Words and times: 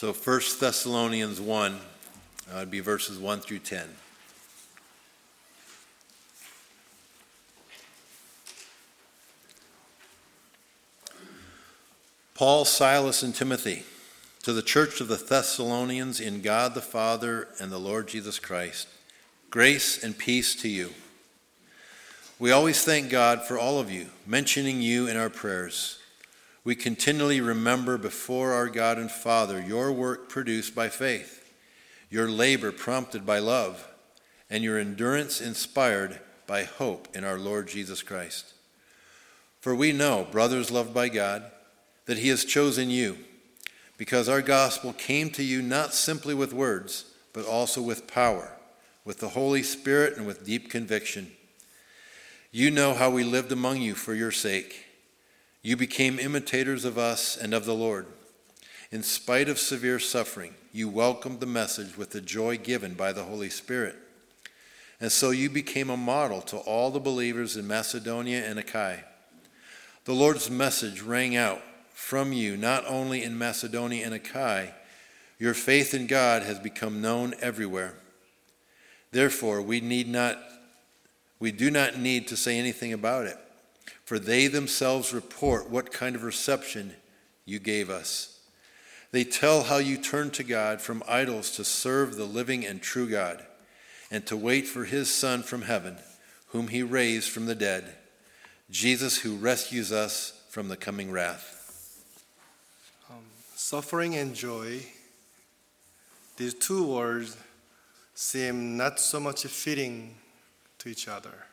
So 0.00 0.14
1 0.14 0.40
Thessalonians 0.58 1.42
1 1.42 1.74
uh, 1.74 1.78
would 2.54 2.70
be 2.70 2.80
verses 2.80 3.18
1 3.18 3.40
through 3.40 3.58
10. 3.58 3.86
Paul, 12.32 12.64
Silas, 12.64 13.22
and 13.22 13.34
Timothy, 13.34 13.82
to 14.42 14.54
the 14.54 14.62
church 14.62 15.02
of 15.02 15.08
the 15.08 15.16
Thessalonians 15.16 16.18
in 16.18 16.40
God 16.40 16.74
the 16.74 16.80
Father 16.80 17.48
and 17.60 17.70
the 17.70 17.76
Lord 17.76 18.08
Jesus 18.08 18.38
Christ, 18.38 18.88
grace 19.50 20.02
and 20.02 20.16
peace 20.16 20.54
to 20.62 20.68
you. 20.70 20.94
We 22.38 22.52
always 22.52 22.82
thank 22.82 23.10
God 23.10 23.42
for 23.42 23.58
all 23.58 23.78
of 23.78 23.90
you, 23.90 24.06
mentioning 24.26 24.80
you 24.80 25.08
in 25.08 25.18
our 25.18 25.28
prayers. 25.28 25.99
We 26.62 26.74
continually 26.74 27.40
remember 27.40 27.96
before 27.96 28.52
our 28.52 28.68
God 28.68 28.98
and 28.98 29.10
Father 29.10 29.60
your 29.60 29.92
work 29.92 30.28
produced 30.28 30.74
by 30.74 30.88
faith, 30.88 31.54
your 32.10 32.28
labor 32.28 32.70
prompted 32.70 33.24
by 33.24 33.38
love, 33.38 33.88
and 34.50 34.62
your 34.62 34.78
endurance 34.78 35.40
inspired 35.40 36.20
by 36.46 36.64
hope 36.64 37.08
in 37.14 37.24
our 37.24 37.38
Lord 37.38 37.68
Jesus 37.68 38.02
Christ. 38.02 38.52
For 39.60 39.74
we 39.74 39.92
know, 39.92 40.26
brothers 40.30 40.70
loved 40.70 40.92
by 40.92 41.08
God, 41.08 41.44
that 42.06 42.18
He 42.18 42.28
has 42.28 42.44
chosen 42.44 42.90
you, 42.90 43.18
because 43.96 44.28
our 44.28 44.42
gospel 44.42 44.92
came 44.92 45.30
to 45.30 45.44
you 45.44 45.62
not 45.62 45.94
simply 45.94 46.34
with 46.34 46.52
words, 46.52 47.04
but 47.32 47.46
also 47.46 47.80
with 47.80 48.06
power, 48.06 48.52
with 49.04 49.20
the 49.20 49.28
Holy 49.30 49.62
Spirit, 49.62 50.16
and 50.16 50.26
with 50.26 50.44
deep 50.44 50.70
conviction. 50.70 51.30
You 52.50 52.70
know 52.70 52.94
how 52.94 53.10
we 53.10 53.22
lived 53.22 53.52
among 53.52 53.80
you 53.80 53.94
for 53.94 54.12
your 54.12 54.32
sake. 54.32 54.86
You 55.62 55.76
became 55.76 56.18
imitators 56.18 56.84
of 56.84 56.96
us 56.98 57.36
and 57.36 57.52
of 57.52 57.64
the 57.64 57.74
Lord. 57.74 58.06
In 58.90 59.02
spite 59.02 59.48
of 59.48 59.58
severe 59.58 59.98
suffering, 59.98 60.54
you 60.72 60.88
welcomed 60.88 61.40
the 61.40 61.46
message 61.46 61.96
with 61.96 62.10
the 62.10 62.20
joy 62.20 62.56
given 62.56 62.94
by 62.94 63.12
the 63.12 63.24
Holy 63.24 63.50
Spirit. 63.50 63.96
And 65.00 65.12
so 65.12 65.30
you 65.30 65.48
became 65.48 65.90
a 65.90 65.96
model 65.96 66.42
to 66.42 66.56
all 66.58 66.90
the 66.90 67.00
believers 67.00 67.56
in 67.56 67.66
Macedonia 67.66 68.44
and 68.44 68.58
Achaia. 68.58 69.04
The 70.04 70.14
Lord's 70.14 70.50
message 70.50 71.02
rang 71.02 71.36
out 71.36 71.62
from 71.92 72.32
you 72.32 72.56
not 72.56 72.84
only 72.86 73.22
in 73.22 73.38
Macedonia 73.38 74.04
and 74.04 74.14
Achaia, 74.14 74.74
your 75.38 75.54
faith 75.54 75.94
in 75.94 76.06
God 76.06 76.42
has 76.42 76.58
become 76.58 77.00
known 77.00 77.34
everywhere. 77.40 77.94
Therefore, 79.12 79.62
we 79.62 79.80
need 79.80 80.08
not 80.08 80.38
we 81.38 81.52
do 81.52 81.70
not 81.70 81.98
need 81.98 82.28
to 82.28 82.36
say 82.36 82.58
anything 82.58 82.92
about 82.92 83.24
it, 83.24 83.38
for 84.10 84.18
they 84.18 84.48
themselves 84.48 85.14
report 85.14 85.70
what 85.70 85.92
kind 85.92 86.16
of 86.16 86.24
reception 86.24 86.92
you 87.44 87.60
gave 87.60 87.88
us. 87.88 88.40
They 89.12 89.22
tell 89.22 89.62
how 89.62 89.76
you 89.76 89.96
turned 89.96 90.32
to 90.32 90.42
God 90.42 90.80
from 90.80 91.04
idols 91.06 91.52
to 91.52 91.62
serve 91.62 92.16
the 92.16 92.24
living 92.24 92.66
and 92.66 92.82
true 92.82 93.08
God, 93.08 93.40
and 94.10 94.26
to 94.26 94.36
wait 94.36 94.66
for 94.66 94.84
his 94.84 95.14
Son 95.14 95.44
from 95.44 95.62
heaven, 95.62 95.96
whom 96.48 96.66
he 96.66 96.82
raised 96.82 97.30
from 97.30 97.46
the 97.46 97.54
dead, 97.54 97.84
Jesus 98.68 99.18
who 99.18 99.36
rescues 99.36 99.92
us 99.92 100.42
from 100.48 100.66
the 100.66 100.76
coming 100.76 101.12
wrath. 101.12 102.02
Um, 103.08 103.22
suffering 103.54 104.16
and 104.16 104.34
joy, 104.34 104.80
these 106.36 106.54
two 106.54 106.82
words 106.82 107.36
seem 108.16 108.76
not 108.76 108.98
so 108.98 109.20
much 109.20 109.44
fitting 109.44 110.16
to 110.80 110.88
each 110.88 111.06
other. 111.06 111.46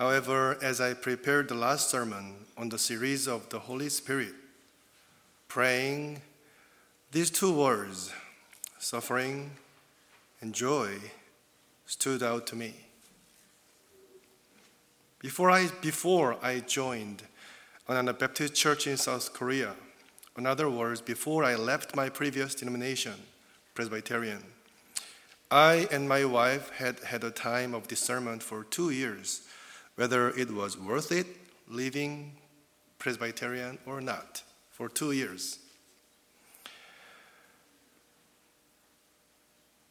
However, 0.00 0.56
as 0.62 0.80
I 0.80 0.94
prepared 0.94 1.48
the 1.48 1.54
last 1.54 1.90
sermon 1.90 2.34
on 2.56 2.70
the 2.70 2.78
series 2.78 3.28
of 3.28 3.50
the 3.50 3.58
Holy 3.58 3.90
Spirit, 3.90 4.32
praying, 5.46 6.22
these 7.12 7.28
two 7.28 7.52
words, 7.52 8.10
suffering 8.78 9.50
and 10.40 10.54
joy, 10.54 10.94
stood 11.84 12.22
out 12.22 12.46
to 12.46 12.56
me. 12.56 12.72
Before 15.18 15.50
I, 15.50 15.68
before 15.82 16.38
I 16.42 16.60
joined 16.60 17.24
an 17.86 17.98
Anabaptist 17.98 18.54
church 18.54 18.86
in 18.86 18.96
South 18.96 19.34
Korea, 19.34 19.74
in 20.38 20.46
other 20.46 20.70
words, 20.70 21.02
before 21.02 21.44
I 21.44 21.56
left 21.56 21.94
my 21.94 22.08
previous 22.08 22.54
denomination, 22.54 23.16
Presbyterian, 23.74 24.44
I 25.50 25.88
and 25.92 26.08
my 26.08 26.24
wife 26.24 26.70
had 26.70 27.00
had 27.00 27.22
a 27.22 27.30
time 27.30 27.74
of 27.74 27.86
discernment 27.86 28.42
for 28.42 28.64
two 28.64 28.88
years 28.88 29.42
whether 30.00 30.30
it 30.30 30.50
was 30.50 30.78
worth 30.78 31.12
it 31.12 31.26
leaving 31.68 32.32
Presbyterian 32.98 33.76
or 33.84 34.00
not 34.00 34.42
for 34.70 34.88
two 34.88 35.12
years. 35.12 35.58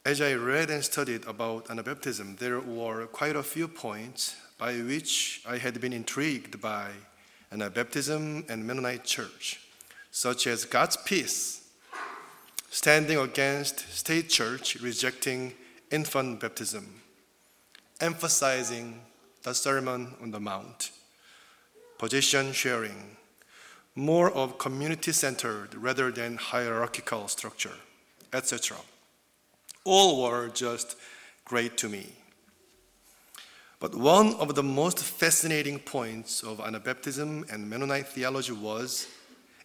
As 0.03 0.19
I 0.19 0.33
read 0.33 0.71
and 0.71 0.83
studied 0.83 1.27
about 1.27 1.67
Anabaptism, 1.67 2.39
there 2.39 2.59
were 2.59 3.05
quite 3.05 3.35
a 3.35 3.43
few 3.43 3.67
points 3.67 4.35
by 4.57 4.73
which 4.77 5.43
I 5.47 5.59
had 5.59 5.79
been 5.79 5.93
intrigued 5.93 6.59
by 6.59 6.89
Anabaptism 7.53 8.49
and 8.49 8.65
Mennonite 8.65 9.03
Church, 9.03 9.59
such 10.09 10.47
as 10.47 10.65
God's 10.65 10.97
peace 10.97 11.69
standing 12.71 13.19
against 13.19 13.87
state 13.93 14.27
church 14.29 14.75
rejecting 14.81 15.53
infant 15.91 16.39
baptism, 16.39 16.99
emphasizing 18.01 19.01
the 19.43 19.53
Sermon 19.53 20.15
on 20.21 20.31
the 20.31 20.39
Mount, 20.39 20.91
position 21.97 22.51
sharing, 22.51 23.17
more 23.95 24.31
of 24.31 24.57
community 24.57 25.11
centered 25.11 25.75
rather 25.75 26.11
than 26.11 26.37
hierarchical 26.37 27.27
structure, 27.27 27.75
etc. 28.33 28.77
All 29.83 30.23
were 30.23 30.49
just 30.49 30.95
great 31.45 31.77
to 31.77 31.89
me. 31.89 32.07
But 33.79 33.95
one 33.95 34.33
of 34.35 34.55
the 34.55 34.63
most 34.63 34.99
fascinating 34.99 35.79
points 35.79 36.43
of 36.43 36.57
Anabaptism 36.57 37.51
and 37.51 37.69
Mennonite 37.69 38.07
theology 38.07 38.51
was 38.51 39.07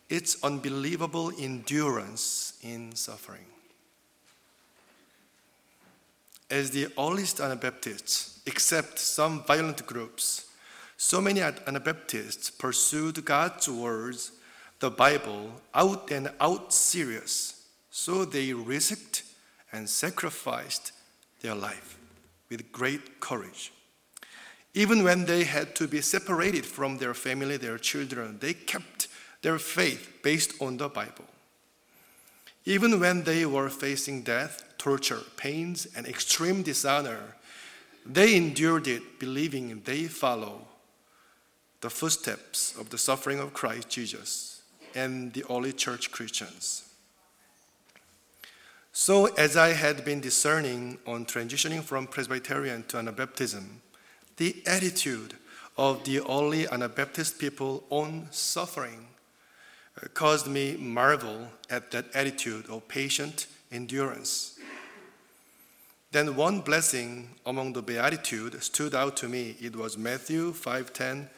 its 0.08 0.42
unbelievable 0.44 1.32
endurance 1.38 2.54
in 2.62 2.94
suffering. 2.94 3.46
As 6.54 6.70
the 6.70 6.86
earliest 6.96 7.40
Anabaptists, 7.40 8.38
except 8.46 9.00
some 9.00 9.42
violent 9.42 9.84
groups, 9.86 10.46
so 10.96 11.20
many 11.20 11.42
Anabaptists 11.42 12.48
pursued 12.48 13.24
God's 13.24 13.68
words, 13.68 14.30
the 14.78 14.88
Bible, 14.88 15.50
out 15.74 16.12
and 16.12 16.30
out 16.40 16.72
serious, 16.72 17.66
so 17.90 18.24
they 18.24 18.52
risked 18.52 19.24
and 19.72 19.90
sacrificed 19.90 20.92
their 21.40 21.56
life 21.56 21.98
with 22.48 22.70
great 22.70 23.18
courage. 23.18 23.72
Even 24.74 25.02
when 25.02 25.24
they 25.24 25.42
had 25.42 25.74
to 25.74 25.88
be 25.88 26.02
separated 26.02 26.64
from 26.64 26.98
their 26.98 27.14
family, 27.14 27.56
their 27.56 27.78
children, 27.78 28.38
they 28.38 28.54
kept 28.54 29.08
their 29.42 29.58
faith 29.58 30.08
based 30.22 30.52
on 30.62 30.76
the 30.76 30.88
Bible. 30.88 31.24
Even 32.66 32.98
when 32.98 33.24
they 33.24 33.44
were 33.44 33.68
facing 33.68 34.22
death, 34.22 34.64
torture, 34.78 35.20
pains, 35.36 35.86
and 35.94 36.06
extreme 36.06 36.62
dishonor, 36.62 37.36
they 38.06 38.36
endured 38.36 38.86
it 38.86 39.18
believing 39.18 39.82
they 39.84 40.04
follow 40.04 40.66
the 41.80 41.90
footsteps 41.90 42.74
of 42.78 42.88
the 42.90 42.98
suffering 42.98 43.38
of 43.38 43.52
Christ 43.52 43.90
Jesus 43.90 44.62
and 44.94 45.32
the 45.34 45.44
early 45.50 45.72
church 45.72 46.10
Christians. 46.10 46.88
So, 48.92 49.26
as 49.34 49.56
I 49.56 49.72
had 49.72 50.04
been 50.04 50.20
discerning 50.20 50.98
on 51.06 51.26
transitioning 51.26 51.82
from 51.82 52.06
Presbyterian 52.06 52.84
to 52.84 52.96
Anabaptism, 52.96 53.64
the 54.36 54.62
attitude 54.66 55.34
of 55.76 56.04
the 56.04 56.20
early 56.20 56.68
Anabaptist 56.68 57.38
people 57.38 57.84
on 57.90 58.28
suffering 58.30 59.08
caused 60.14 60.46
me 60.46 60.76
marvel 60.76 61.48
at 61.70 61.90
that 61.90 62.06
attitude 62.14 62.68
of 62.68 62.88
patient 62.88 63.46
endurance. 63.70 64.58
Then 66.12 66.36
one 66.36 66.60
blessing 66.60 67.30
among 67.44 67.72
the 67.72 67.82
beatitude 67.82 68.62
stood 68.62 68.94
out 68.94 69.16
to 69.18 69.28
me. 69.28 69.56
It 69.60 69.74
was 69.74 69.98
Matthew 69.98 70.52
5:10 70.52 71.28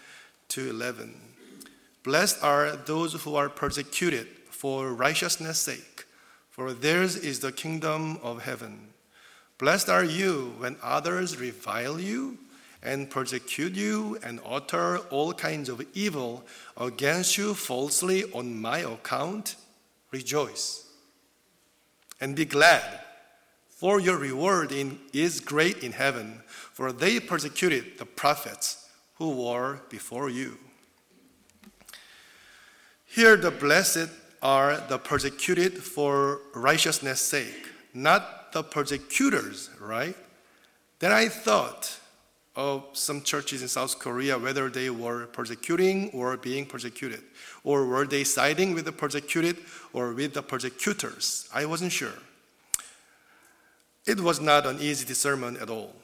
to 0.49 0.69
11. 0.69 1.15
Blessed 2.03 2.43
are 2.43 2.77
those 2.77 3.15
who 3.23 3.35
are 3.35 3.49
persecuted 3.49 4.29
for 4.51 4.93
righteousness' 4.93 5.59
sake, 5.59 6.05
for 6.51 6.73
theirs 6.73 7.17
is 7.17 7.41
the 7.41 7.53
kingdom 7.53 8.19
of 8.23 8.43
heaven. 8.43 8.93
Blessed 9.59 9.89
are 9.89 10.05
you 10.05 10.55
when 10.59 10.77
others 10.83 11.37
revile 11.39 11.99
you 11.99 12.39
and 12.83 13.11
persecute 13.11 13.75
you 13.75 14.19
and 14.23 14.41
utter 14.47 14.99
all 15.11 15.33
kinds 15.33 15.69
of 15.69 15.85
evil 15.95 16.45
against 16.77 17.37
you 17.37 17.55
falsely 17.55 18.25
on 18.33 18.61
my 18.61 18.79
account, 18.79 19.57
rejoice 20.11 20.87
and 22.21 22.35
be 22.35 22.45
glad, 22.45 23.01
for 23.69 24.01
your 24.01 24.17
reward 24.17 24.73
in, 24.73 24.99
is 25.13 25.41
great 25.41 25.83
in 25.83 25.93
heaven, 25.93 26.41
for 26.47 26.93
they 26.93 27.21
persecuted 27.21 27.99
the 27.99 28.07
prophets 28.07 28.89
who 29.17 29.31
were 29.31 29.81
before 29.91 30.31
you. 30.31 30.57
Here, 33.05 33.37
the 33.37 33.51
blessed 33.51 34.11
are 34.43 34.79
the 34.89 34.99
persecuted 34.99 35.75
for 35.75 36.41
righteousness' 36.55 37.21
sake, 37.21 37.69
not 37.93 38.53
the 38.53 38.63
persecutors, 38.63 39.71
right? 39.81 40.17
Then 40.99 41.13
I 41.13 41.29
thought 41.29 41.99
of 42.57 42.85
some 42.95 43.21
churches 43.21 43.61
in 43.61 43.69
South 43.69 43.99
Korea, 43.99 44.39
whether 44.39 44.71
they 44.71 44.89
were 44.89 45.27
persecuting 45.27 46.11
or 46.11 46.37
being 46.39 46.65
persecuted, 46.65 47.23
or 47.63 47.85
were 47.85 48.07
they 48.07 48.25
siding 48.25 48.75
with 48.75 48.87
the 48.87 48.93
persecuted 48.93 49.59
or 49.93 50.13
with 50.15 50.33
the 50.33 50.43
persecutors? 50.43 51.49
I 51.53 51.67
wasn't 51.67 51.93
sure. 51.93 52.15
It 54.07 54.21
was 54.21 54.41
not 54.41 54.67
an 54.67 54.79
easy 54.81 55.05
discernment 55.05 55.59
at 55.59 55.69
all. 55.69 55.95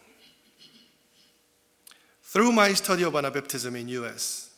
Through 2.23 2.53
my 2.53 2.75
study 2.75 3.03
of 3.03 3.15
Anabaptism 3.15 3.75
in 3.79 3.89
US, 3.89 4.51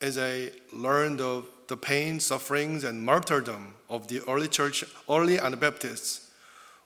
as 0.00 0.18
I 0.18 0.50
learned 0.72 1.20
of 1.20 1.46
the 1.68 1.76
pain, 1.76 2.20
sufferings, 2.20 2.84
and 2.84 3.02
martyrdom 3.02 3.74
of 3.88 4.08
the 4.08 4.20
early 4.28 4.48
church, 4.48 4.84
early 5.08 5.38
Anabaptists, 5.38 6.30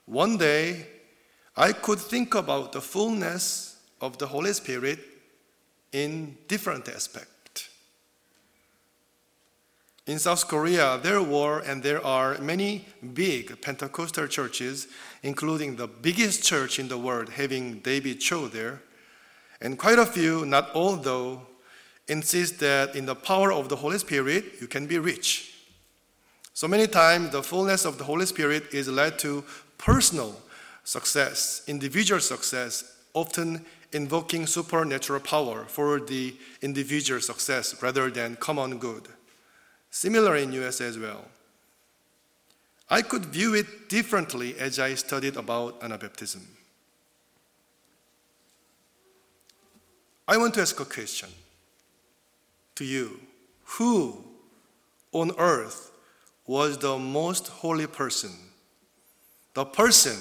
one 0.07 0.37
day 0.37 0.87
I 1.57 1.73
could 1.73 1.99
think 1.99 2.35
about 2.37 2.73
the 2.73 2.81
fullness 2.81 3.68
of 4.01 4.19
the 4.19 4.27
Holy 4.27 4.53
Spirit 4.53 4.99
in 5.93 6.37
different 6.49 6.89
aspects. 6.89 7.69
In 10.07 10.19
South 10.19 10.49
Korea, 10.49 10.99
there 11.03 11.23
were 11.23 11.61
and 11.61 11.83
there 11.83 12.05
are 12.05 12.39
many 12.39 12.87
big 13.13 13.61
Pentecostal 13.61 14.27
churches, 14.27 14.89
including 15.23 15.77
the 15.77 15.87
biggest 15.87 16.43
church 16.43 16.79
in 16.79 16.89
the 16.89 16.97
world, 16.97 17.29
having 17.29 17.81
David 17.81 18.19
Cho 18.21 18.49
there, 18.49 18.81
and 19.61 19.79
quite 19.79 19.99
a 19.99 20.07
few, 20.07 20.47
not 20.47 20.71
all 20.71 20.97
though, 20.97 21.43
insist 22.07 22.59
that 22.61 22.97
in 22.97 23.05
the 23.05 23.15
power 23.15 23.53
of 23.53 23.69
the 23.69 23.77
Holy 23.77 23.99
Spirit, 23.99 24.45
you 24.61 24.67
can 24.67 24.87
be 24.87 24.99
rich. 24.99 25.53
So 26.55 26.67
many 26.67 26.87
times, 26.87 27.31
the 27.31 27.43
fullness 27.43 27.85
of 27.85 27.99
the 27.99 28.05
Holy 28.05 28.25
Spirit 28.25 28.73
is 28.73 28.89
led 28.89 29.19
to 29.21 29.45
personal 29.77 30.41
success, 30.85 31.63
individual 31.67 32.21
success, 32.21 32.97
often 33.13 33.65
invoking 33.93 34.47
supernatural 34.47 35.21
power 35.21 35.65
for 35.65 36.01
the 36.01 36.37
individual 36.63 37.21
success 37.21 37.81
rather 37.83 38.11
than 38.11 38.37
common 38.37 38.79
good. 38.79 39.09
Similar 39.91 40.37
in 40.37 40.53
US 40.53 40.81
as 40.81 40.99
well. 40.99 41.25
I 42.91 43.03
could 43.03 43.27
view 43.27 43.55
it 43.55 43.89
differently 43.89 44.59
as 44.59 44.79
I 44.79 44.95
studied 44.95 45.37
about 45.37 45.81
Anabaptism. 45.81 46.43
I 50.27 50.37
want 50.37 50.55
to 50.55 50.61
ask 50.61 50.79
a 50.79 50.85
question 50.85 51.31
to 52.75 52.85
you. 52.85 53.21
Who 53.77 54.25
on 55.13 55.33
earth 55.39 55.91
was 56.47 56.79
the 56.79 56.99
most 56.99 57.49
holy 57.49 57.87
person? 57.87 58.33
The 59.55 59.65
person 59.65 60.17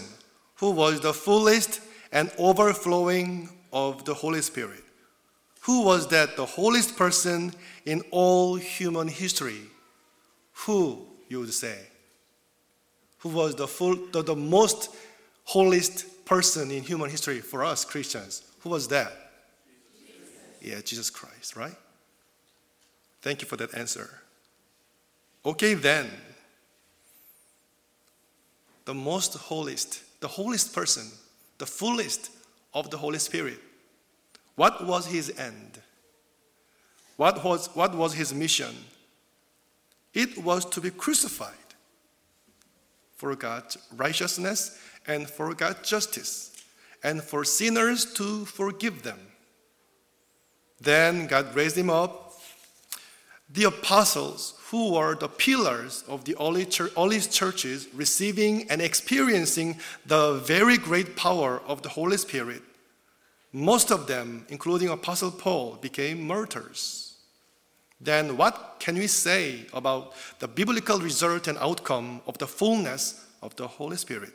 who 0.55 0.71
was 0.71 0.99
the 1.01 1.13
fullest 1.13 1.81
and 2.11 2.31
overflowing 2.37 3.49
of 3.71 4.05
the 4.05 4.13
Holy 4.13 4.41
Spirit. 4.41 4.83
Who 5.61 5.83
was 5.83 6.07
that 6.09 6.37
the 6.37 6.45
holiest 6.45 6.95
person 6.95 7.53
in 7.85 8.01
all 8.11 8.55
human 8.55 9.07
history? 9.07 9.61
Who, 10.65 11.05
you 11.27 11.41
would 11.41 11.53
say? 11.53 11.77
Who 13.19 13.29
was 13.29 13.55
the, 13.55 13.67
full, 13.67 13.95
the, 14.11 14.23
the 14.23 14.35
most 14.35 14.95
holiest 15.43 16.25
person 16.25 16.71
in 16.71 16.83
human 16.83 17.09
history 17.09 17.41
for 17.41 17.65
us 17.65 17.83
Christians? 17.83 18.43
Who 18.61 18.69
was 18.69 18.87
that? 18.89 19.11
Yeah, 20.61 20.81
Jesus 20.81 21.09
Christ, 21.09 21.55
right? 21.55 21.75
Thank 23.21 23.41
you 23.41 23.47
for 23.47 23.57
that 23.57 23.75
answer. 23.75 24.09
Okay, 25.45 25.73
then. 25.73 26.09
The 28.85 28.93
most 28.93 29.35
holiest, 29.35 30.01
the 30.21 30.29
holiest 30.29 30.73
person, 30.73 31.11
the 31.57 31.65
fullest 31.65 32.31
of 32.77 32.89
the 32.91 32.97
Holy 32.97 33.19
Spirit. 33.19 33.59
What 34.55 34.85
was 34.85 35.07
his 35.07 35.37
end? 35.37 35.79
What 37.15 37.43
was, 37.43 37.67
what 37.73 37.95
was 37.95 38.13
his 38.13 38.33
mission? 38.33 38.75
It 40.13 40.37
was 40.37 40.63
to 40.65 40.81
be 40.81 40.91
crucified 40.91 41.53
for 43.15 43.35
God's 43.35 43.77
righteousness 43.95 44.79
and 45.07 45.27
for 45.27 45.53
God's 45.53 45.89
justice, 45.89 46.55
and 47.03 47.23
for 47.23 47.43
sinners 47.43 48.13
to 48.13 48.45
forgive 48.45 49.03
them. 49.03 49.19
Then 50.81 51.27
God 51.27 51.55
raised 51.55 51.77
him 51.77 51.89
up. 51.89 52.26
The 53.49 53.63
apostles, 53.63 54.55
who 54.69 54.93
were 54.93 55.15
the 55.15 55.29
pillars 55.29 56.03
of 56.07 56.25
the 56.25 56.35
early, 56.39 56.65
church, 56.65 56.91
early 56.97 57.19
churches, 57.21 57.87
receiving 57.93 58.69
and 58.69 58.81
experiencing 58.81 59.79
the 60.05 60.33
very 60.39 60.77
great 60.77 61.15
power 61.15 61.61
of 61.65 61.81
the 61.81 61.89
Holy 61.89 62.17
Spirit, 62.17 62.61
most 63.53 63.91
of 63.91 64.07
them, 64.07 64.45
including 64.49 64.89
Apostle 64.89 65.31
Paul, 65.31 65.77
became 65.81 66.27
martyrs. 66.27 67.15
Then, 67.99 68.37
what 68.37 68.75
can 68.79 68.95
we 68.95 69.07
say 69.07 69.65
about 69.73 70.13
the 70.39 70.47
biblical 70.47 70.99
result 70.99 71.47
and 71.47 71.57
outcome 71.57 72.21
of 72.27 72.37
the 72.37 72.45
fullness 72.45 73.25
of 73.41 73.55
the 73.55 73.67
Holy 73.67 73.97
Spirit? 73.97 74.33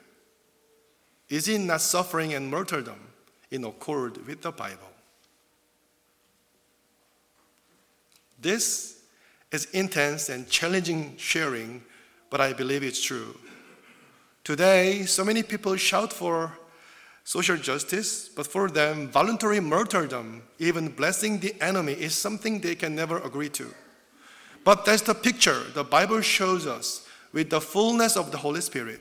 Is 1.29 1.47
it 1.49 1.58
not 1.61 1.82
suffering 1.82 2.35
and 2.35 2.50
martyrdom 2.50 2.99
in 3.50 3.65
accord 3.65 4.26
with 4.26 4.43
the 4.43 4.50
Bible? 4.50 4.91
This 8.41 9.01
is 9.52 9.66
intense 9.66 10.28
and 10.28 10.49
challenging 10.49 11.14
sharing, 11.19 11.82
but 12.31 12.40
I 12.40 12.52
believe 12.52 12.82
it's 12.82 13.02
true. 13.02 13.38
Today, 14.44 15.04
so 15.04 15.25
many 15.25 15.43
people 15.43 15.76
shout 15.76 16.12
for 16.12 16.52
social 17.22 17.56
justice, 17.56 18.28
but 18.28 18.46
for 18.46 18.69
them, 18.69 19.08
voluntary 19.08 19.60
martyrdom, 19.60 20.43
even 20.58 20.88
blessing 20.88 21.38
the 21.38 21.54
enemy, 21.60 21.93
is 21.93 22.14
something 22.14 22.60
they 22.60 22.75
can 22.75 22.94
never 22.94 23.19
agree 23.19 23.50
to. 23.50 23.72
But 24.64 24.84
that's 24.84 25.02
the 25.02 25.14
picture 25.14 25.62
the 25.75 25.84
Bible 25.84 26.20
shows 26.22 26.66
us 26.66 27.06
with 27.32 27.50
the 27.50 27.60
fullness 27.60 28.16
of 28.16 28.32
the 28.32 28.38
Holy 28.38 28.60
Spirit. 28.60 29.00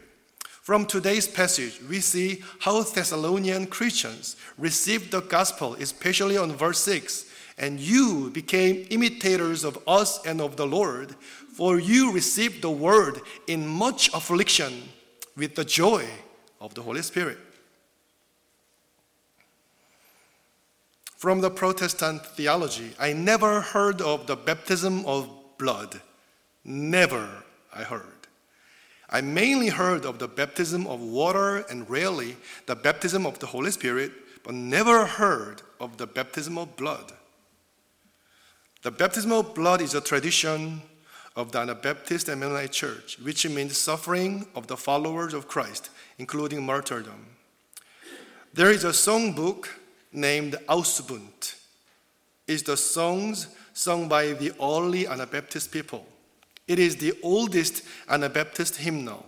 From 0.61 0.85
today's 0.85 1.27
passage, 1.27 1.79
we 1.89 2.01
see 2.01 2.43
how 2.59 2.83
Thessalonian 2.83 3.65
Christians 3.65 4.35
received 4.57 5.11
the 5.11 5.21
gospel, 5.21 5.73
especially 5.75 6.37
on 6.37 6.51
verse 6.53 6.79
6 6.79 7.30
and 7.57 7.79
you 7.79 8.29
became 8.31 8.85
imitators 8.89 9.63
of 9.63 9.77
us 9.87 10.25
and 10.25 10.41
of 10.41 10.55
the 10.55 10.65
Lord, 10.65 11.15
for 11.53 11.79
you 11.79 12.11
received 12.11 12.61
the 12.61 12.71
word 12.71 13.21
in 13.47 13.67
much 13.67 14.13
affliction 14.13 14.83
with 15.35 15.55
the 15.55 15.65
joy 15.65 16.05
of 16.59 16.73
the 16.73 16.81
Holy 16.81 17.01
Spirit. 17.01 17.37
From 21.17 21.41
the 21.41 21.51
Protestant 21.51 22.25
theology, 22.25 22.93
I 22.99 23.13
never 23.13 23.61
heard 23.61 24.01
of 24.01 24.25
the 24.25 24.35
baptism 24.35 25.05
of 25.05 25.29
blood. 25.59 26.01
Never, 26.63 27.43
I 27.71 27.83
heard. 27.83 28.21
I 29.07 29.21
mainly 29.21 29.67
heard 29.67 30.05
of 30.05 30.19
the 30.19 30.27
baptism 30.27 30.87
of 30.87 30.99
water 30.99 31.57
and 31.69 31.87
rarely 31.89 32.37
the 32.65 32.75
baptism 32.75 33.25
of 33.25 33.37
the 33.39 33.45
Holy 33.45 33.69
Spirit, 33.69 34.11
but 34.43 34.55
never 34.55 35.05
heard 35.05 35.61
of 35.79 35.97
the 35.97 36.07
baptism 36.07 36.57
of 36.57 36.75
blood. 36.75 37.11
The 38.81 38.89
baptismal 38.89 39.43
blood 39.43 39.79
is 39.81 39.93
a 39.93 40.01
tradition 40.01 40.81
of 41.35 41.51
the 41.51 41.59
Anabaptist 41.59 42.29
and 42.29 42.39
Mennonite 42.39 42.71
Church, 42.71 43.19
which 43.19 43.47
means 43.47 43.77
suffering 43.77 44.47
of 44.55 44.65
the 44.65 44.75
followers 44.75 45.35
of 45.35 45.47
Christ, 45.47 45.91
including 46.17 46.65
martyrdom. 46.65 47.27
There 48.53 48.71
is 48.71 48.83
a 48.83 48.89
songbook 48.89 49.67
named 50.11 50.57
Ausbund. 50.67 51.55
It's 52.47 52.63
the 52.63 52.75
songs 52.75 53.47
sung 53.73 54.07
by 54.07 54.33
the 54.33 54.51
early 54.59 55.07
Anabaptist 55.07 55.71
people. 55.71 56.07
It 56.67 56.79
is 56.79 56.95
the 56.95 57.13
oldest 57.21 57.83
Anabaptist 58.09 58.77
hymnal. 58.77 59.25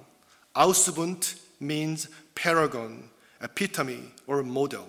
Ausbund 0.56 1.40
means 1.60 2.10
paragon, 2.34 3.10
epitome, 3.40 4.12
or 4.26 4.42
model. 4.42 4.88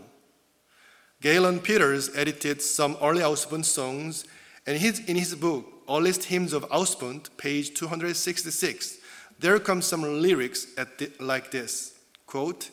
Galen 1.21 1.61
Peters 1.61 2.11
edited 2.17 2.63
some 2.63 2.97
early 3.03 3.21
Ausbund 3.21 3.67
songs 3.67 4.25
and 4.67 4.79
his, 4.79 5.01
in 5.01 5.17
his 5.17 5.35
book, 5.35 5.67
Earliest 5.89 6.25
Hymns 6.25 6.53
of 6.53 6.69
Ausbund, 6.71 7.29
page 7.37 7.75
266, 7.75 8.99
there 9.39 9.59
comes 9.59 9.85
some 9.85 10.03
lyrics 10.03 10.67
the, 10.75 11.11
like 11.21 11.51
this 11.51 11.99
quote, 12.27 12.71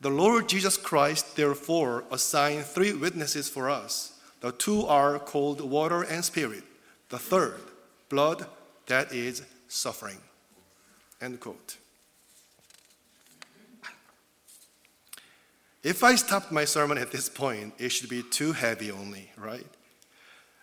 The 0.00 0.10
Lord 0.10 0.48
Jesus 0.48 0.76
Christ, 0.76 1.36
therefore, 1.36 2.04
assigned 2.10 2.64
three 2.64 2.92
witnesses 2.92 3.48
for 3.48 3.70
us. 3.70 4.18
The 4.40 4.52
two 4.52 4.86
are 4.86 5.18
called 5.18 5.60
water 5.60 6.02
and 6.02 6.24
spirit. 6.24 6.64
The 7.08 7.18
third, 7.18 7.60
blood, 8.08 8.46
that 8.86 9.12
is 9.12 9.42
suffering. 9.68 10.18
End 11.20 11.40
quote. 11.40 11.76
If 15.82 16.02
I 16.02 16.16
stopped 16.16 16.50
my 16.50 16.64
sermon 16.64 16.98
at 16.98 17.12
this 17.12 17.28
point, 17.28 17.74
it 17.78 17.90
should 17.90 18.08
be 18.10 18.24
too 18.24 18.52
heavy 18.52 18.90
only, 18.90 19.30
right? 19.36 19.66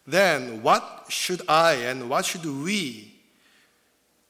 Then 0.05 0.61
what 0.61 1.05
should 1.09 1.41
I 1.47 1.73
and 1.73 2.09
what 2.09 2.25
should 2.25 2.45
we 2.45 3.13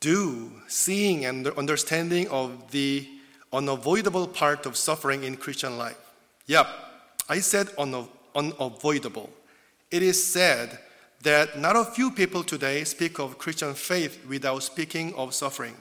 do, 0.03 0.51
seeing, 0.67 1.23
and 1.23 1.47
understanding 1.47 2.27
of 2.27 2.71
the 2.71 3.07
unavoidable 3.53 4.27
part 4.27 4.65
of 4.65 4.75
suffering 4.75 5.23
in 5.23 5.37
Christian 5.37 5.77
life. 5.77 5.97
Yep, 6.47 6.67
I 7.29 7.39
said 7.39 7.69
una- 7.79 8.09
unavoidable. 8.35 9.29
It 9.89 10.03
is 10.03 10.21
said 10.21 10.77
that 11.21 11.57
not 11.57 11.77
a 11.77 11.85
few 11.85 12.11
people 12.11 12.43
today 12.43 12.83
speak 12.83 13.17
of 13.17 13.37
Christian 13.37 13.73
faith 13.75 14.25
without 14.27 14.61
speaking 14.63 15.13
of 15.15 15.33
suffering. 15.33 15.75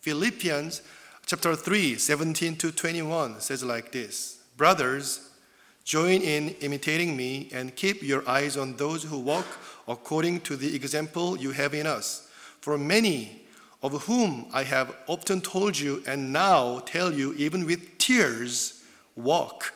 Philippians 0.00 0.82
chapter 1.26 1.56
3, 1.56 1.96
17 1.96 2.56
to 2.56 2.70
21 2.70 3.40
says 3.40 3.64
like 3.64 3.90
this 3.90 4.38
Brothers, 4.56 5.30
join 5.84 6.20
in 6.20 6.50
imitating 6.60 7.16
me 7.16 7.48
and 7.52 7.74
keep 7.74 8.02
your 8.02 8.28
eyes 8.28 8.56
on 8.56 8.76
those 8.76 9.02
who 9.02 9.18
walk 9.18 9.46
according 9.88 10.40
to 10.40 10.56
the 10.56 10.74
example 10.74 11.36
you 11.36 11.50
have 11.50 11.74
in 11.74 11.86
us. 11.86 12.28
For 12.60 12.78
many 12.78 13.42
of 13.82 14.04
whom 14.04 14.46
I 14.52 14.62
have 14.62 14.94
often 15.08 15.40
told 15.40 15.78
you 15.78 16.02
and 16.06 16.32
now 16.32 16.80
tell 16.80 17.12
you, 17.12 17.34
even 17.34 17.66
with 17.66 17.98
tears, 17.98 18.82
walk 19.16 19.74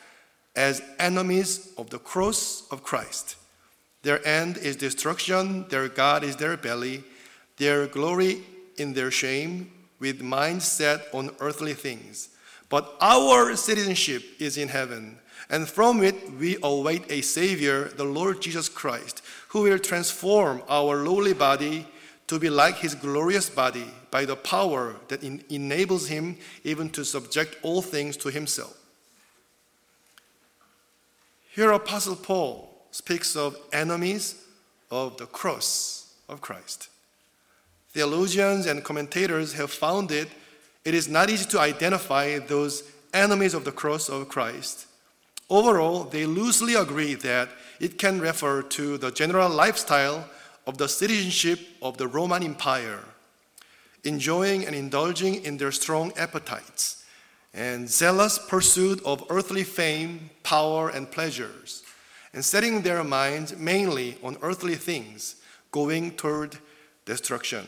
as 0.54 0.80
enemies 0.98 1.72
of 1.76 1.90
the 1.90 1.98
cross 1.98 2.66
of 2.70 2.82
Christ. 2.82 3.36
Their 4.02 4.26
end 4.26 4.56
is 4.58 4.76
destruction, 4.76 5.66
their 5.68 5.88
God 5.88 6.22
is 6.22 6.36
their 6.36 6.56
belly, 6.56 7.02
their 7.56 7.86
glory 7.86 8.42
in 8.76 8.94
their 8.94 9.10
shame, 9.10 9.72
with 9.98 10.22
minds 10.22 10.64
set 10.64 11.08
on 11.12 11.30
earthly 11.40 11.74
things. 11.74 12.28
But 12.68 12.94
our 13.00 13.56
citizenship 13.56 14.22
is 14.38 14.56
in 14.56 14.68
heaven, 14.68 15.18
and 15.48 15.68
from 15.68 16.02
it 16.02 16.32
we 16.38 16.56
await 16.62 17.10
a 17.10 17.20
Savior, 17.20 17.84
the 17.84 18.04
Lord 18.04 18.42
Jesus 18.42 18.68
Christ, 18.68 19.22
who 19.48 19.62
will 19.62 19.78
transform 19.78 20.62
our 20.68 20.96
lowly 20.96 21.32
body 21.32 21.86
to 22.26 22.38
be 22.38 22.50
like 22.50 22.76
his 22.76 22.94
glorious 22.94 23.48
body 23.48 23.86
by 24.10 24.24
the 24.24 24.36
power 24.36 24.96
that 25.08 25.22
en- 25.22 25.42
enables 25.48 26.08
him 26.08 26.36
even 26.64 26.90
to 26.90 27.04
subject 27.04 27.56
all 27.62 27.82
things 27.82 28.16
to 28.16 28.28
himself. 28.28 28.76
Here, 31.54 31.70
Apostle 31.70 32.16
Paul 32.16 32.68
speaks 32.90 33.36
of 33.36 33.56
enemies 33.72 34.42
of 34.90 35.16
the 35.16 35.26
cross 35.26 36.14
of 36.28 36.40
Christ. 36.40 36.88
Theologians 37.90 38.66
and 38.66 38.84
commentators 38.84 39.54
have 39.54 39.70
found 39.70 40.10
it, 40.10 40.28
it 40.84 40.94
is 40.94 41.08
not 41.08 41.30
easy 41.30 41.46
to 41.46 41.60
identify 41.60 42.38
those 42.38 42.82
enemies 43.14 43.54
of 43.54 43.64
the 43.64 43.72
cross 43.72 44.08
of 44.08 44.28
Christ. 44.28 44.86
Overall, 45.48 46.04
they 46.04 46.26
loosely 46.26 46.74
agree 46.74 47.14
that 47.14 47.48
it 47.80 47.98
can 47.98 48.20
refer 48.20 48.62
to 48.62 48.98
the 48.98 49.10
general 49.10 49.48
lifestyle 49.48 50.28
of 50.66 50.78
the 50.78 50.88
citizenship 50.88 51.60
of 51.80 51.96
the 51.98 52.08
Roman 52.08 52.42
Empire, 52.42 53.00
enjoying 54.02 54.66
and 54.66 54.74
indulging 54.74 55.44
in 55.44 55.56
their 55.56 55.72
strong 55.72 56.12
appetites 56.16 57.04
and 57.54 57.88
zealous 57.88 58.38
pursuit 58.38 59.00
of 59.04 59.24
earthly 59.30 59.64
fame, 59.64 60.30
power, 60.42 60.90
and 60.90 61.10
pleasures, 61.10 61.82
and 62.34 62.44
setting 62.44 62.82
their 62.82 63.02
minds 63.02 63.56
mainly 63.56 64.18
on 64.22 64.36
earthly 64.42 64.74
things, 64.74 65.36
going 65.70 66.10
toward 66.12 66.58
destruction. 67.06 67.66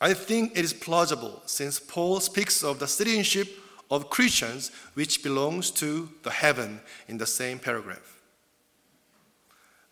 I 0.00 0.12
think 0.12 0.52
it 0.52 0.64
is 0.64 0.74
plausible 0.74 1.42
since 1.46 1.80
Paul 1.80 2.20
speaks 2.20 2.62
of 2.62 2.78
the 2.78 2.86
citizenship 2.86 3.48
of 3.94 4.10
Christians 4.10 4.70
which 4.94 5.22
belongs 5.22 5.70
to 5.72 6.08
the 6.22 6.30
heaven 6.30 6.80
in 7.08 7.18
the 7.18 7.26
same 7.26 7.58
paragraph. 7.58 8.20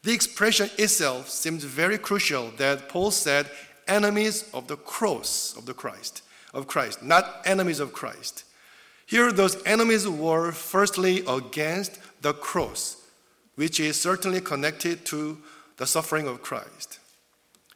The 0.03 0.13
expression 0.13 0.69
itself 0.79 1.29
seems 1.29 1.63
very 1.63 1.97
crucial 1.97 2.51
that 2.57 2.89
Paul 2.89 3.13
said 3.13 3.49
enemies 3.87 4.51
of 4.53 4.67
the 4.67 4.77
cross 4.77 5.55
of 5.57 5.67
the 5.67 5.75
Christ, 5.75 6.23
of 6.53 6.67
Christ, 6.67 7.03
not 7.03 7.43
enemies 7.45 7.79
of 7.79 7.93
Christ. 7.93 8.45
Here 9.07 9.31
those 9.31 9.63
enemies 9.65 10.09
were 10.09 10.51
firstly 10.53 11.25
against 11.29 11.99
the 12.21 12.33
cross, 12.33 12.97
which 13.55 13.79
is 13.79 14.01
certainly 14.01 14.41
connected 14.41 15.05
to 15.07 15.39
the 15.77 15.87
suffering 15.87 16.27
of 16.27 16.43
Christ. 16.43 16.99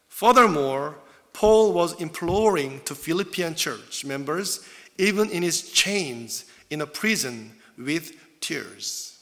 Furthermore, 0.09 0.97
Paul 1.33 1.75
was 1.75 2.01
imploring 2.01 2.81
to 2.87 2.95
Philippian 2.95 3.55
church 3.55 4.05
members, 4.05 4.67
even 4.99 5.31
in 5.31 5.43
his 5.43 5.71
chains 5.71 6.45
in 6.71 6.81
a 6.81 6.87
prison, 6.87 7.53
with 7.79 8.13
tears. 8.41 9.19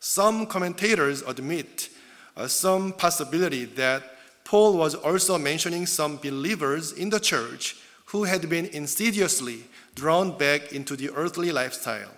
Some 0.00 0.46
commentators 0.46 1.22
admit 1.22 1.90
uh, 2.36 2.48
some 2.48 2.92
possibility 2.92 3.66
that 3.66 4.02
Paul 4.44 4.76
was 4.76 4.94
also 4.94 5.38
mentioning 5.38 5.86
some 5.86 6.16
believers 6.16 6.92
in 6.92 7.10
the 7.10 7.20
church 7.20 7.76
who 8.06 8.24
had 8.24 8.48
been 8.48 8.66
insidiously 8.66 9.64
drawn 9.94 10.36
back 10.36 10.72
into 10.72 10.96
the 10.96 11.10
earthly 11.10 11.52
lifestyle. 11.52 12.10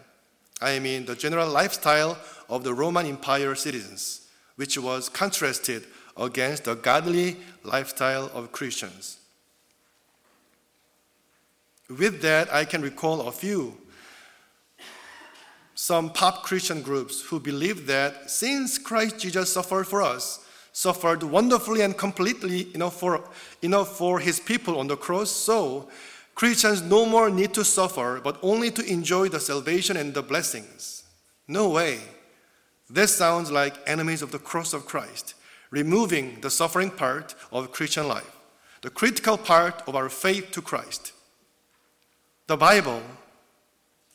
I 0.60 0.78
mean, 0.78 1.04
the 1.04 1.16
general 1.16 1.50
lifestyle 1.50 2.16
of 2.48 2.64
the 2.64 2.72
Roman 2.72 3.06
Empire 3.06 3.54
citizens, 3.54 4.28
which 4.56 4.78
was 4.78 5.08
contrasted 5.08 5.84
against 6.16 6.64
the 6.64 6.74
godly 6.74 7.36
lifestyle 7.64 8.30
of 8.32 8.52
Christians. 8.52 9.18
With 11.98 12.22
that, 12.22 12.52
I 12.52 12.64
can 12.64 12.82
recall 12.82 13.28
a 13.28 13.32
few. 13.32 13.76
Some 15.74 16.10
pop 16.10 16.42
Christian 16.42 16.82
groups 16.82 17.22
who 17.22 17.40
believe 17.40 17.86
that 17.86 18.30
since 18.30 18.78
Christ 18.78 19.18
Jesus 19.18 19.52
suffered 19.52 19.86
for 19.86 20.02
us, 20.02 20.44
suffered 20.72 21.22
wonderfully 21.22 21.82
and 21.82 21.96
completely 21.96 22.74
enough 22.74 22.98
for, 22.98 23.28
enough 23.62 23.96
for 23.96 24.20
his 24.20 24.38
people 24.40 24.78
on 24.78 24.86
the 24.86 24.96
cross, 24.96 25.30
so 25.30 25.88
Christians 26.34 26.82
no 26.82 27.04
more 27.04 27.30
need 27.30 27.52
to 27.54 27.64
suffer, 27.64 28.20
but 28.22 28.38
only 28.42 28.70
to 28.70 28.84
enjoy 28.84 29.28
the 29.28 29.40
salvation 29.40 29.96
and 29.96 30.14
the 30.14 30.22
blessings. 30.22 31.04
No 31.48 31.68
way. 31.68 32.00
This 32.88 33.14
sounds 33.14 33.50
like 33.50 33.76
enemies 33.86 34.22
of 34.22 34.30
the 34.30 34.38
cross 34.38 34.72
of 34.72 34.86
Christ 34.86 35.34
removing 35.72 36.38
the 36.42 36.50
suffering 36.50 36.90
part 36.90 37.34
of 37.50 37.72
Christian 37.72 38.06
life, 38.06 38.36
the 38.82 38.90
critical 38.90 39.36
part 39.36 39.82
of 39.88 39.96
our 39.96 40.08
faith 40.08 40.52
to 40.52 40.62
Christ. 40.62 41.12
The 42.52 42.58
Bible, 42.58 43.00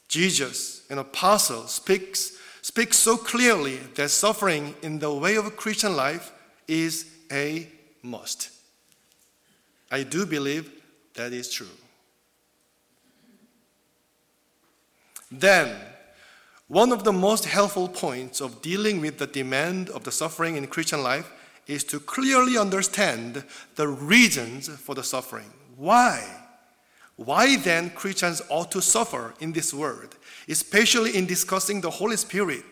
Jesus, 0.08 0.84
and 0.91 1.00
apostles 1.00 1.72
speaks, 1.72 2.38
speaks 2.62 2.96
so 2.96 3.17
clearly 3.17 3.77
that 3.96 4.10
suffering 4.10 4.75
in 4.84 5.00
the 5.00 5.12
way 5.12 5.38
of 5.38 5.58
Christian 5.58 5.96
life 5.96 6.32
is 6.67 7.08
a 7.32 7.67
must. 8.03 8.51
I 9.89 10.03
do 10.03 10.27
believe 10.27 10.72
that 11.15 11.34
is 11.34 11.51
true. 11.51 11.75
Then, 15.32 15.75
one 16.67 16.91
of 16.91 17.03
the 17.03 17.13
most 17.13 17.46
helpful 17.46 17.89
points 17.89 18.39
of 18.39 18.62
dealing 18.62 19.01
with 19.01 19.17
the 19.17 19.25
demand 19.25 19.89
of 19.89 20.03
the 20.03 20.12
suffering 20.12 20.58
in 20.58 20.67
Christian 20.67 21.01
life 21.01 21.32
is 21.65 21.84
to 21.86 22.00
clearly 22.00 22.56
understand 22.56 23.44
the 23.77 23.88
reasons 23.88 24.70
for 24.70 24.94
the 24.94 25.03
suffering. 25.03 25.51
Why? 25.75 26.46
Why 27.17 27.57
then 27.57 27.89
Christians 27.89 28.41
ought 28.47 28.71
to 28.71 28.81
suffer 28.81 29.33
in 29.39 29.51
this 29.51 29.74
world, 29.74 30.15
especially 30.47 31.17
in 31.17 31.25
discussing 31.25 31.81
the 31.81 31.89
Holy 31.89 32.15
Spirit? 32.15 32.63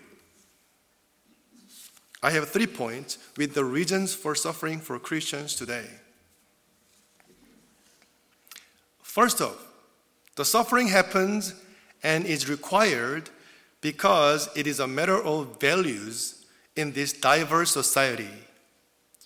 I 2.22 2.30
have 2.32 2.50
three 2.50 2.68
points 2.68 3.18
with 3.38 3.54
the 3.54 3.66
reasons 3.66 4.16
for 4.16 4.36
suffering 4.36 4.80
for 4.80 4.98
Christians 5.00 5.56
today. 5.56 5.86
First 9.02 9.42
off, 9.42 9.58
the 10.36 10.46
suffering 10.46 10.88
happens 10.88 11.56
and 12.04 12.26
is 12.26 12.50
required 12.50 13.30
because 13.82 14.50
it 14.56 14.68
is 14.68 14.80
a 14.80 14.88
matter 14.88 15.22
of 15.22 15.60
values 15.60 16.46
in 16.76 16.92
this 16.92 17.14
diverse 17.14 17.72
society. 17.72 18.30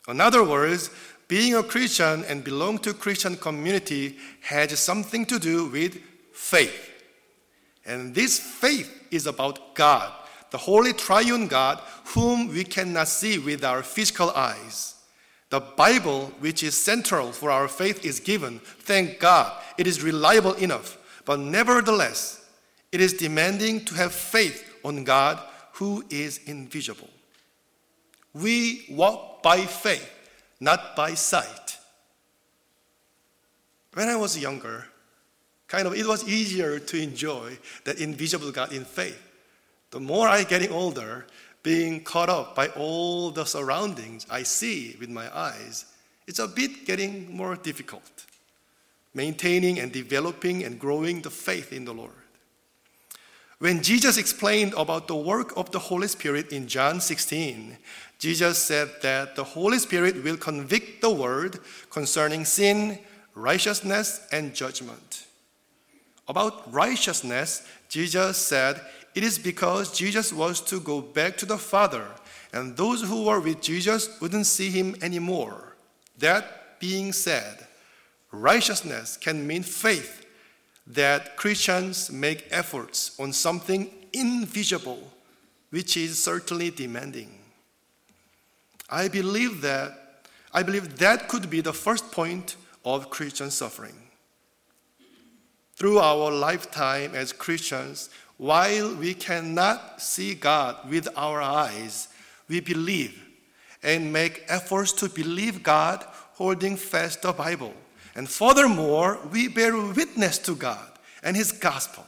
In 0.07 0.21
other 0.21 0.43
words, 0.43 0.89
being 1.29 1.55
a 1.55 1.63
Christian 1.63 2.25
and 2.25 2.43
belong 2.43 2.79
to 2.79 2.93
Christian 2.93 3.38
community 3.38 4.17
has 4.41 4.77
something 4.79 5.25
to 5.27 5.39
do 5.39 5.67
with 5.67 6.01
faith. 6.33 6.89
And 7.86 8.13
this 8.13 8.39
faith 8.39 9.07
is 9.12 9.27
about 9.27 9.75
God, 9.75 10.12
the 10.50 10.57
holy 10.57 10.91
triune 10.91 11.48
God 11.48 11.79
whom 12.05 12.48
we 12.48 12.63
cannot 12.63 13.07
see 13.07 13.38
with 13.38 13.63
our 13.63 13.83
physical 13.83 14.31
eyes. 14.31 14.95
The 15.51 15.59
Bible, 15.59 16.31
which 16.39 16.63
is 16.63 16.75
central 16.75 17.31
for 17.31 17.51
our 17.51 17.67
faith, 17.67 18.03
is 18.03 18.19
given. 18.19 18.59
Thank 18.59 19.19
God. 19.19 19.53
It 19.77 19.86
is 19.86 20.03
reliable 20.03 20.53
enough. 20.53 20.98
But 21.25 21.39
nevertheless, 21.39 22.43
it 22.91 23.01
is 23.01 23.13
demanding 23.13 23.86
to 23.86 23.93
have 23.95 24.13
faith 24.13 24.65
on 24.83 25.03
God 25.03 25.39
who 25.74 26.03
is 26.09 26.39
invisible. 26.45 27.09
We 28.33 28.86
walk 28.89 29.43
by 29.43 29.65
faith, 29.65 30.07
not 30.59 30.95
by 30.95 31.13
sight. 31.13 31.77
When 33.93 34.07
I 34.07 34.15
was 34.15 34.37
younger, 34.37 34.85
kind 35.67 35.87
of 35.87 35.95
it 35.95 36.05
was 36.05 36.27
easier 36.27 36.79
to 36.79 37.01
enjoy 37.01 37.57
that 37.85 37.99
invisible 37.99 38.51
God 38.51 38.73
in 38.73 38.85
faith. 38.85 39.21
The 39.91 39.99
more 39.99 40.27
I 40.27 40.43
getting 40.43 40.71
older, 40.71 41.25
being 41.63 42.03
caught 42.03 42.29
up 42.29 42.55
by 42.55 42.67
all 42.69 43.31
the 43.31 43.45
surroundings 43.45 44.25
I 44.29 44.43
see 44.43 44.95
with 44.99 45.09
my 45.09 45.35
eyes, 45.35 45.85
it's 46.27 46.39
a 46.39 46.47
bit 46.47 46.85
getting 46.85 47.35
more 47.35 47.55
difficult. 47.55 48.25
Maintaining 49.13 49.79
and 49.79 49.91
developing 49.91 50.63
and 50.63 50.79
growing 50.79 51.21
the 51.21 51.31
faith 51.31 51.73
in 51.73 51.85
the 51.85 51.93
Lord. 51.93 52.11
When 53.57 53.83
Jesus 53.83 54.17
explained 54.17 54.73
about 54.77 55.07
the 55.07 55.15
work 55.15 55.57
of 55.57 55.71
the 55.71 55.79
Holy 55.79 56.07
Spirit 56.07 56.53
in 56.53 56.67
John 56.67 57.01
16, 57.01 57.77
Jesus 58.19 58.57
said 58.57 58.89
that 59.01 59.35
the 59.35 59.43
Holy 59.43 59.79
Spirit 59.79 60.23
will 60.23 60.38
convict 60.38 61.01
the 61.01 61.09
world 61.09 61.59
concerning 61.89 62.43
sin, 62.43 62.99
righteousness, 63.33 64.27
and 64.31 64.53
judgment. 64.53 65.25
About 66.27 66.71
righteousness, 66.71 67.65
Jesus 67.88 68.38
said 68.38 68.81
it 69.15 69.23
is 69.23 69.39
because 69.39 69.97
Jesus 69.97 70.31
was 70.31 70.61
to 70.61 70.79
go 70.81 71.01
back 71.01 71.38
to 71.38 71.45
the 71.45 71.57
Father, 71.57 72.05
and 72.53 72.75
those 72.75 73.01
who 73.01 73.23
were 73.23 73.39
with 73.39 73.61
Jesus 73.61 74.19
wouldn't 74.21 74.45
see 74.45 74.69
him 74.69 74.95
anymore. 75.01 75.75
That 76.19 76.79
being 76.79 77.13
said, 77.13 77.65
righteousness 78.31 79.17
can 79.17 79.47
mean 79.47 79.63
faith 79.63 80.25
that 80.85 81.38
Christians 81.38 82.11
make 82.11 82.47
efforts 82.51 83.17
on 83.19 83.31
something 83.31 83.89
invisible, 84.11 85.11
which 85.69 85.95
is 85.95 86.21
certainly 86.21 86.69
demanding. 86.69 87.38
I 88.91 89.08
believe 89.08 89.62
that 89.62 90.00
I 90.51 90.63
believe 90.63 90.98
that 90.98 91.27
could 91.27 91.50
be 91.50 91.62
the 91.62 91.74
first 91.74 92.12
point 92.12 92.55
of 92.84 93.10
Christian 93.10 93.51
suffering. 93.51 93.96
Through 95.75 96.00
our 96.00 96.31
lifetime 96.31 97.13
as 97.13 97.31
Christians, 97.31 98.10
while 98.38 98.96
we 98.96 99.13
cannot 99.13 100.01
see 100.01 100.34
God 100.34 100.89
with 100.89 101.08
our 101.15 101.41
eyes, 101.41 102.08
we 102.48 102.60
believe 102.62 103.27
and 103.84 104.12
make 104.12 104.43
efforts 104.48 104.91
to 104.93 105.08
believe 105.08 105.62
God 105.62 106.03
holding 106.34 106.75
fast 106.75 107.22
the 107.22 107.31
Bible. 107.31 107.74
And 108.15 108.29
furthermore, 108.29 109.19
we 109.31 109.48
bear 109.48 109.77
witness 109.77 110.38
to 110.39 110.55
God 110.55 110.89
and 111.22 111.36
His 111.36 111.51
gospel, 111.51 112.05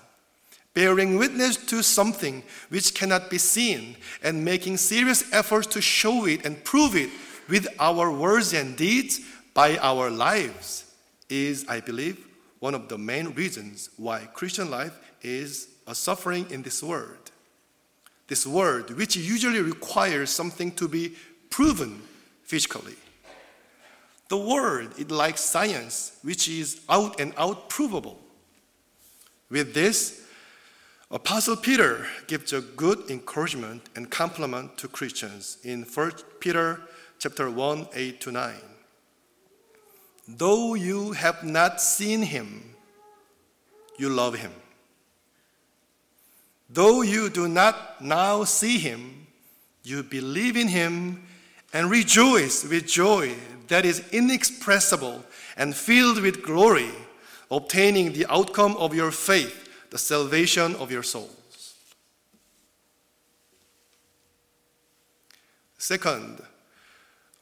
bearing 0.74 1.18
witness 1.18 1.58
to 1.58 1.84
something 1.84 2.44
which 2.70 2.94
cannot 2.94 3.30
be 3.30 3.38
seen 3.38 3.96
and 4.24 4.44
making 4.44 4.78
serious 4.78 5.32
efforts 5.34 5.68
to 5.68 5.82
show 5.82 6.25
it 6.25 6.46
and 6.46 6.63
prove 6.63 6.96
it 6.96 7.10
with 7.50 7.68
our 7.80 8.12
words 8.12 8.54
and 8.54 8.78
deeds 8.78 9.20
by 9.54 9.78
our 9.78 10.10
lives 10.10 10.86
is, 11.30 11.66
I 11.68 11.82
believe, 11.82 12.25
one 12.60 12.75
of 12.75 12.88
the 12.88 12.98
main 12.98 13.30
reasons 13.30 13.90
why 13.98 14.28
Christian 14.34 14.70
life 14.70 14.98
is 15.22 15.68
a 15.88 15.96
suffering 15.96 16.46
in 16.50 16.62
this 16.62 16.82
world. 16.82 17.32
This 18.28 18.48
world, 18.48 18.96
which 18.96 19.18
usually 19.18 19.60
requires 19.60 20.30
something 20.30 20.72
to 20.74 20.88
be 20.88 21.16
proven 21.50 22.01
physically. 22.44 22.96
The 24.30 24.38
world 24.38 24.94
is 24.98 25.12
like 25.12 25.38
science, 25.38 26.18
which 26.22 26.48
is 26.48 26.80
out 26.88 27.20
and 27.20 27.34
out 27.36 27.68
provable. 27.68 28.18
With 29.50 29.74
this, 29.74 30.21
Apostle 31.13 31.58
Peter 31.58 32.08
gives 32.27 32.53
a 32.53 32.62
good 32.62 33.12
encouragement 33.12 33.89
and 33.98 34.10
compliment 34.10 34.77
to 34.77 34.88
Christians 34.88 35.58
in 35.62 35.84
1 35.84 36.12
Peter 36.39 36.80
chapter 37.20 37.51
1, 37.51 37.88
8 37.94 38.22
to 38.22 38.32
9. 38.32 38.56
Though 40.30 40.74
you 40.74 41.12
have 41.12 41.44
not 41.44 41.82
seen 41.82 42.22
him, 42.22 42.75
you 43.98 44.08
love 44.08 44.36
him. 44.36 44.53
Though 46.70 47.01
you 47.01 47.30
do 47.30 47.50
not 47.50 48.01
now 48.01 48.46
see 48.46 48.77
him, 48.77 49.27
you 49.84 50.03
believe 50.03 50.56
in 50.56 50.70
him 50.70 51.27
and 51.74 51.91
rejoice 51.91 52.63
with 52.63 52.88
joy 52.88 53.36
that 53.68 53.84
is 53.84 54.01
inexpressible 54.13 55.25
and 55.58 55.75
filled 55.75 56.22
with 56.22 56.41
glory, 56.41 56.91
obtaining 57.51 58.13
the 58.13 58.25
outcome 58.32 58.77
of 58.77 58.96
your 58.96 59.12
faith, 59.12 59.68
the 59.91 59.98
salvation 59.98 60.74
of 60.77 60.89
your 60.89 61.03
souls. 61.03 61.75
Second, 65.77 66.41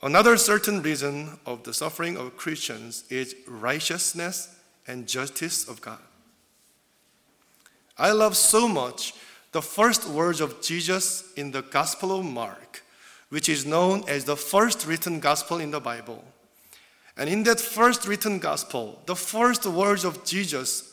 another 0.01 0.35
certain 0.35 0.81
reason 0.81 1.39
of 1.45 1.63
the 1.63 1.73
suffering 1.73 2.17
of 2.17 2.35
Christians 2.37 3.03
is 3.09 3.35
righteousness 3.47 4.55
and 4.87 5.07
justice 5.07 5.69
of 5.69 5.79
God. 5.79 5.99
I 7.97 8.11
love 8.11 8.35
so 8.35 8.67
much 8.67 9.13
the 9.51 9.61
first 9.61 10.07
words 10.07 10.41
of 10.41 10.61
Jesus 10.61 11.31
in 11.35 11.51
the 11.51 11.61
Gospel 11.61 12.17
of 12.17 12.25
Mark, 12.25 12.83
which 13.29 13.47
is 13.47 13.65
known 13.65 14.03
as 14.07 14.25
the 14.25 14.37
first 14.37 14.87
written 14.87 15.19
gospel 15.19 15.59
in 15.59 15.69
the 15.69 15.79
Bible. 15.79 16.23
And 17.15 17.29
in 17.29 17.43
that 17.43 17.59
first 17.59 18.07
written 18.07 18.39
gospel, 18.39 19.01
the 19.05 19.15
first 19.15 19.65
words 19.65 20.03
of 20.03 20.23
Jesus 20.23 20.88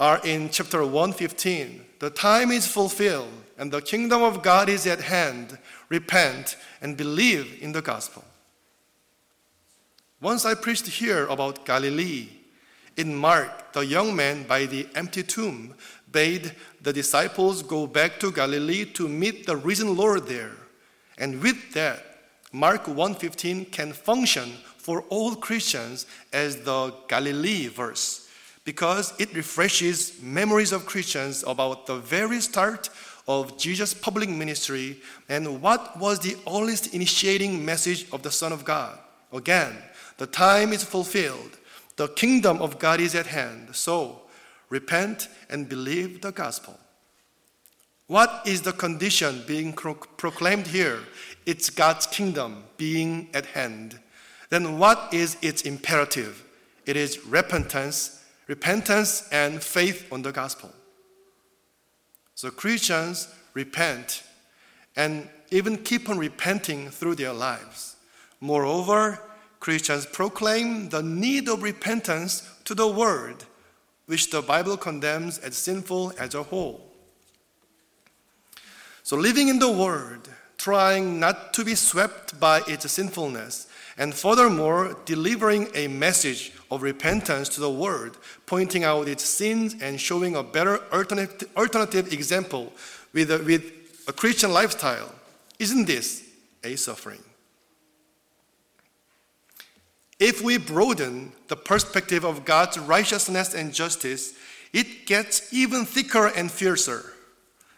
are 0.00 0.18
in 0.24 0.48
chapter 0.48 0.82
115. 0.82 1.84
The 1.98 2.08
time 2.08 2.50
is 2.50 2.66
fulfilled 2.66 3.30
and 3.58 3.70
the 3.70 3.82
kingdom 3.82 4.22
of 4.22 4.42
God 4.42 4.70
is 4.70 4.86
at 4.86 5.02
hand. 5.02 5.58
Repent 5.90 6.56
and 6.80 6.96
believe 6.96 7.58
in 7.60 7.72
the 7.72 7.82
gospel. 7.82 8.24
Once 10.22 10.46
I 10.46 10.54
preached 10.54 10.86
here 10.86 11.26
about 11.26 11.66
Galilee, 11.66 12.28
in 12.96 13.14
Mark, 13.14 13.72
the 13.72 13.84
young 13.84 14.16
man 14.16 14.44
by 14.44 14.66
the 14.66 14.88
empty 14.94 15.22
tomb 15.22 15.74
bade 16.10 16.54
the 16.82 16.92
disciples 16.92 17.62
go 17.62 17.86
back 17.86 18.18
to 18.20 18.32
Galilee 18.32 18.84
to 18.84 19.08
meet 19.08 19.46
the 19.46 19.56
risen 19.56 19.96
Lord 19.96 20.26
there. 20.26 20.52
And 21.18 21.42
with 21.42 21.72
that, 21.74 22.04
Mark 22.52 22.86
1:15 22.86 23.66
can 23.70 23.92
function 23.92 24.56
for 24.76 25.02
all 25.02 25.36
Christians 25.36 26.06
as 26.32 26.56
the 26.56 26.94
Galilee 27.06 27.68
verse 27.68 28.29
because 28.64 29.14
it 29.18 29.34
refreshes 29.34 30.20
memories 30.22 30.72
of 30.72 30.86
Christians 30.86 31.44
about 31.46 31.86
the 31.86 31.96
very 31.96 32.40
start 32.40 32.90
of 33.26 33.56
Jesus' 33.56 33.94
public 33.94 34.28
ministry 34.28 35.00
and 35.28 35.62
what 35.62 35.98
was 35.98 36.18
the 36.20 36.36
earliest 36.48 36.94
initiating 36.94 37.64
message 37.64 38.06
of 38.12 38.22
the 38.22 38.30
Son 38.30 38.52
of 38.52 38.64
God. 38.64 38.98
Again, 39.32 39.76
the 40.18 40.26
time 40.26 40.72
is 40.72 40.84
fulfilled. 40.84 41.58
The 41.96 42.08
kingdom 42.08 42.60
of 42.60 42.78
God 42.78 43.00
is 43.00 43.14
at 43.14 43.26
hand. 43.26 43.74
So, 43.74 44.22
repent 44.68 45.28
and 45.48 45.68
believe 45.68 46.20
the 46.20 46.32
gospel. 46.32 46.78
What 48.06 48.42
is 48.44 48.62
the 48.62 48.72
condition 48.72 49.44
being 49.46 49.72
proclaimed 49.72 50.66
here? 50.66 50.98
It's 51.46 51.70
God's 51.70 52.06
kingdom 52.06 52.64
being 52.76 53.28
at 53.32 53.46
hand. 53.46 54.00
Then 54.48 54.78
what 54.78 55.14
is 55.14 55.36
its 55.42 55.62
imperative? 55.62 56.44
It 56.86 56.96
is 56.96 57.24
repentance, 57.24 58.19
repentance 58.50 59.28
and 59.30 59.62
faith 59.62 60.12
on 60.12 60.22
the 60.22 60.32
gospel. 60.32 60.72
So 62.34 62.50
Christians 62.50 63.28
repent 63.54 64.24
and 64.96 65.28
even 65.52 65.76
keep 65.76 66.10
on 66.10 66.18
repenting 66.18 66.90
through 66.90 67.14
their 67.14 67.32
lives. 67.32 67.94
Moreover, 68.40 69.20
Christians 69.60 70.04
proclaim 70.04 70.88
the 70.88 71.00
need 71.00 71.48
of 71.48 71.62
repentance 71.62 72.42
to 72.64 72.74
the 72.74 72.88
world, 72.88 73.46
which 74.06 74.30
the 74.30 74.42
Bible 74.42 74.76
condemns 74.76 75.38
as 75.38 75.56
sinful 75.56 76.12
as 76.18 76.34
a 76.34 76.42
whole. 76.42 76.80
So, 79.04 79.16
living 79.16 79.46
in 79.46 79.60
the 79.60 79.70
world, 79.70 80.28
trying 80.58 81.20
not 81.20 81.54
to 81.54 81.64
be 81.64 81.76
swept 81.76 82.40
by 82.40 82.62
its 82.66 82.90
sinfulness, 82.90 83.68
and 83.96 84.12
furthermore, 84.12 84.96
delivering 85.04 85.68
a 85.74 85.86
message 85.86 86.52
of 86.70 86.82
repentance 86.82 87.48
to 87.50 87.60
the 87.60 87.70
world, 87.70 88.16
pointing 88.46 88.84
out 88.84 89.08
its 89.08 89.24
sins 89.24 89.74
and 89.80 90.00
showing 90.00 90.36
a 90.36 90.42
better 90.42 90.80
alternative, 90.92 92.12
example 92.12 92.72
with 93.12 93.30
a, 93.30 93.38
with 93.38 93.64
a 94.06 94.12
Christian 94.12 94.52
lifestyle. 94.52 95.12
Isn't 95.58 95.86
this 95.86 96.28
a 96.62 96.76
suffering? 96.76 97.22
If 100.18 100.42
we 100.42 100.58
broaden 100.58 101.32
the 101.48 101.56
perspective 101.56 102.24
of 102.24 102.44
God's 102.44 102.78
righteousness 102.78 103.54
and 103.54 103.72
justice, 103.72 104.34
it 104.72 105.06
gets 105.06 105.52
even 105.52 105.84
thicker 105.86 106.26
and 106.26 106.50
fiercer. 106.50 107.14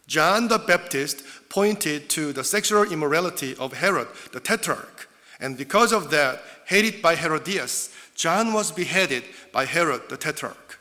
John 0.09 0.49
the 0.49 0.59
Baptist 0.59 1.23
pointed 1.49 2.11
to 2.11 2.33
the 2.33 2.45
sexual 2.45 2.83
immorality 2.83 3.55
of 3.57 3.75
Herod 3.75 4.09
the 4.33 4.41
Tetrarch, 4.41 5.09
and 5.41 5.57
because 5.57 5.93
of 5.93 6.11
that, 6.11 6.43
hated 6.67 7.01
by 7.01 7.15
Herodias, 7.15 7.92
John 8.15 8.53
was 8.53 8.73
beheaded 8.73 9.25
by 9.53 9.65
Herod 9.65 10.03
the 10.09 10.17
Tetrarch. 10.17 10.79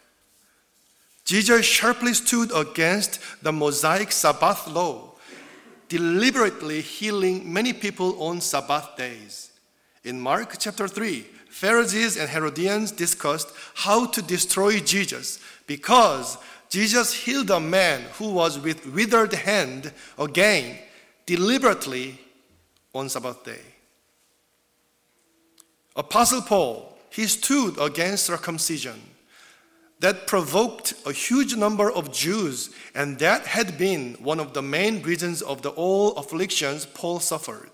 Jesus 1.25 1.65
sharply 1.65 2.13
stood 2.13 2.51
against 2.53 3.19
the 3.41 3.51
Mosaic 3.51 4.11
Sabbath 4.11 4.67
law, 4.67 5.13
deliberately 5.87 6.81
healing 6.81 7.51
many 7.51 7.73
people 7.73 8.21
on 8.21 8.41
Sabbath 8.41 8.97
days. 8.97 9.51
In 10.03 10.19
Mark 10.19 10.55
chapter 10.59 10.87
3, 10.87 11.21
Pharisees 11.49 12.17
and 12.17 12.29
Herodians 12.29 12.91
discussed 12.91 13.49
how 13.75 14.07
to 14.07 14.21
destroy 14.21 14.79
Jesus 14.79 15.39
because 15.67 16.37
Jesus 16.69 17.13
healed 17.13 17.51
a 17.51 17.59
man 17.59 18.01
who 18.13 18.31
was 18.31 18.57
with 18.57 18.87
withered 18.87 19.33
hand 19.33 19.93
again 20.17 20.79
deliberately 21.25 22.19
on 22.93 23.09
Sabbath 23.09 23.43
day. 23.43 23.61
Apostle 25.95 26.41
Paul, 26.41 26.90
he 27.11 27.27
stood 27.27 27.77
against 27.79 28.25
circumcision 28.25 28.99
that 29.99 30.25
provoked 30.25 30.95
a 31.05 31.11
huge 31.11 31.55
number 31.55 31.91
of 31.91 32.11
Jews, 32.11 32.71
and 32.95 33.19
that 33.19 33.45
had 33.45 33.77
been 33.77 34.15
one 34.15 34.39
of 34.39 34.53
the 34.53 34.61
main 34.61 35.03
reasons 35.03 35.43
of 35.43 35.61
the 35.61 35.69
all 35.69 36.15
afflictions 36.15 36.87
Paul 36.87 37.19
suffered. 37.19 37.69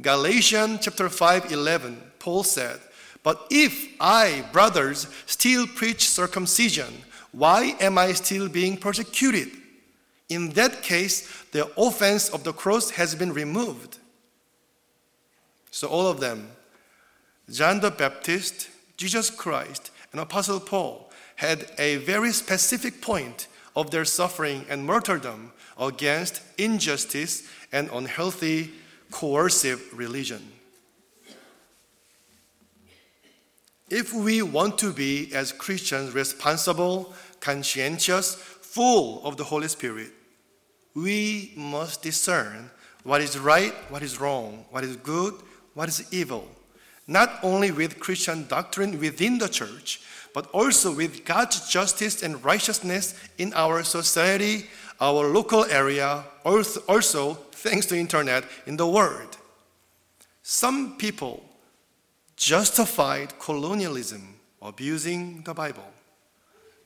Galatians 0.00 0.80
chapter 0.82 1.10
5 1.10 1.52
11, 1.52 2.00
Paul 2.18 2.44
said, 2.44 2.80
But 3.22 3.46
if 3.50 3.88
I, 4.00 4.44
brothers, 4.52 5.06
still 5.26 5.66
preach 5.66 6.08
circumcision, 6.08 6.94
why 7.32 7.76
am 7.78 7.98
I 7.98 8.12
still 8.14 8.48
being 8.48 8.78
persecuted? 8.78 9.50
In 10.30 10.50
that 10.50 10.82
case, 10.82 11.44
the 11.52 11.70
offense 11.78 12.30
of 12.30 12.44
the 12.44 12.54
cross 12.54 12.90
has 12.90 13.14
been 13.14 13.34
removed. 13.34 13.98
So, 15.70 15.88
all 15.88 16.06
of 16.06 16.20
them, 16.20 16.48
John 17.50 17.80
the 17.80 17.90
Baptist, 17.90 18.68
Jesus 18.96 19.28
Christ, 19.28 19.90
and 20.12 20.20
Apostle 20.20 20.60
Paul, 20.60 21.10
had 21.36 21.66
a 21.78 21.96
very 21.96 22.32
specific 22.32 23.00
point 23.00 23.48
of 23.74 23.90
their 23.90 24.04
suffering 24.04 24.64
and 24.68 24.84
martyrdom 24.84 25.52
against 25.78 26.42
injustice 26.58 27.48
and 27.72 27.88
unhealthy, 27.92 28.70
coercive 29.10 29.82
religion. 29.96 30.52
If 33.88 34.14
we 34.14 34.42
want 34.42 34.78
to 34.78 34.92
be, 34.92 35.34
as 35.34 35.50
Christians, 35.50 36.14
responsible, 36.14 37.12
conscientious, 37.40 38.34
full 38.36 39.24
of 39.24 39.36
the 39.36 39.44
Holy 39.44 39.66
Spirit, 39.66 40.12
we 40.94 41.52
must 41.56 42.02
discern 42.02 42.70
what 43.02 43.20
is 43.20 43.36
right, 43.36 43.72
what 43.88 44.02
is 44.02 44.20
wrong, 44.20 44.64
what 44.70 44.84
is 44.84 44.94
good, 44.96 45.34
what 45.74 45.88
is 45.88 46.06
evil, 46.12 46.46
not 47.10 47.40
only 47.42 47.72
with 47.72 47.98
Christian 47.98 48.46
doctrine 48.46 49.00
within 49.00 49.38
the 49.38 49.48
church, 49.48 50.00
but 50.32 50.46
also 50.52 50.94
with 50.94 51.24
God's 51.24 51.68
justice 51.68 52.22
and 52.22 52.42
righteousness 52.44 53.14
in 53.36 53.52
our 53.54 53.82
society, 53.82 54.66
our 55.00 55.26
local 55.26 55.64
area, 55.64 56.22
also 56.44 57.34
thanks 57.50 57.86
to 57.86 57.98
internet 57.98 58.44
in 58.64 58.76
the 58.76 58.86
world. 58.86 59.36
Some 60.44 60.96
people 60.98 61.42
justified 62.36 63.36
colonialism 63.40 64.36
abusing 64.62 65.42
the 65.42 65.52
Bible. 65.52 65.90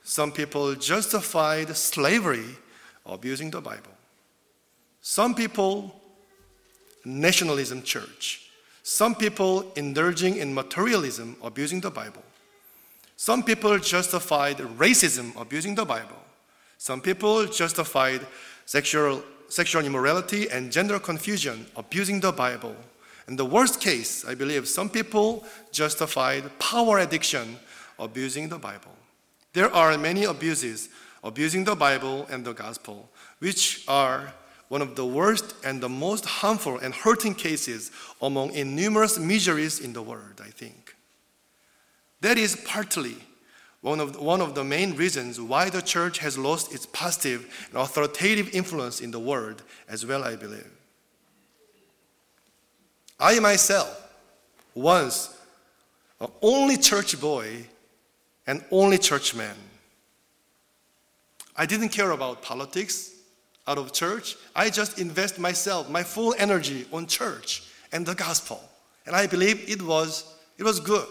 Some 0.05 0.33
people 0.33 0.75
justified 0.75 1.77
slavery 1.77 2.47
abusing 3.05 3.51
the 3.51 3.61
Bible. 3.61 3.93
Some 5.03 5.35
people 5.35 6.01
nationalism 7.05 7.83
church. 7.83 8.41
Some 8.87 9.15
people 9.15 9.73
indulging 9.77 10.37
in 10.37 10.53
materialism 10.53 11.37
abusing 11.43 11.81
the 11.81 11.91
Bible. 11.91 12.23
Some 13.17 13.43
people 13.43 13.79
justified 13.79 14.59
racism 14.59 15.35
abusing 15.41 15.75
the 15.75 15.87
Bible. 15.87 16.21
Some 16.77 17.01
people 17.01 17.47
justified 17.47 18.21
sexual, 18.67 19.25
sexual 19.49 19.87
immorality 19.87 20.51
and 20.51 20.71
gender 20.71 20.99
confusion 20.99 21.65
abusing 21.77 22.21
the 22.21 22.31
Bible. 22.31 22.77
In 23.27 23.37
the 23.37 23.47
worst 23.47 23.81
case, 23.81 24.23
I 24.27 24.35
believe 24.35 24.69
some 24.69 24.91
people 24.91 25.47
justified 25.73 26.59
power 26.59 26.99
addiction 26.99 27.57
abusing 27.99 28.51
the 28.51 28.59
Bible. 28.59 28.93
There 29.55 29.73
are 29.75 29.97
many 29.97 30.25
abuses 30.25 30.91
abusing 31.23 31.65
the 31.65 31.75
Bible 31.75 32.27
and 32.29 32.45
the 32.45 32.53
gospel, 32.53 33.09
which 33.39 33.83
are 33.89 34.35
one 34.69 34.83
of 34.83 34.97
the 34.97 35.07
worst 35.07 35.55
and 35.65 35.81
the 35.81 35.89
most 35.89 36.25
harmful 36.25 36.79
and 36.79 36.95
hurting 36.95 37.35
cases 37.35 37.91
among 38.21 38.53
numerous 38.75 39.19
miseries 39.19 39.81
in 39.81 39.93
the 39.93 40.03
world, 40.03 40.41
I 40.43 40.49
think. 40.49 40.97
That 42.21 42.39
is 42.39 42.57
partly 42.65 43.17
one 43.83 44.01
of, 44.01 44.19
one 44.19 44.41
of 44.41 44.55
the 44.55 44.65
main 44.65 44.97
reasons 44.97 45.41
why 45.41 45.69
the 45.69 45.83
church 45.83 46.19
has 46.19 46.39
lost 46.39 46.73
its 46.73 46.87
positive 46.87 47.69
and 47.69 47.83
authoritative 47.83 48.55
influence 48.55 49.01
in 49.01 49.11
the 49.11 49.19
world 49.19 49.63
as 49.89 50.07
well, 50.07 50.25
I 50.25 50.37
believe. 50.37 50.71
I 53.21 53.39
myself, 53.41 54.11
once 54.75 55.37
an 56.21 56.29
only 56.41 56.77
church 56.77 57.21
boy 57.21 57.67
and 58.47 58.65
only 58.71 58.99
church 58.99 59.35
man. 59.35 59.57
I 61.57 61.67
didn't 61.67 61.91
care 61.91 62.11
about 62.11 62.43
politics 62.43 63.14
out 63.67 63.79
of 63.79 63.93
church. 63.93 64.37
I 64.55 64.71
just 64.71 64.99
invest 64.99 65.39
myself, 65.39 65.89
my 65.89 66.03
full 66.03 66.35
energy 66.39 66.87
on 66.93 67.07
church 67.07 67.63
and 67.93 68.05
the 68.05 68.15
gospel. 68.15 68.61
And 69.07 69.15
I 69.15 69.27
believe 69.27 69.69
it 69.69 69.83
was, 69.83 70.25
it 70.59 70.63
was 70.63 70.81
good. 70.81 71.07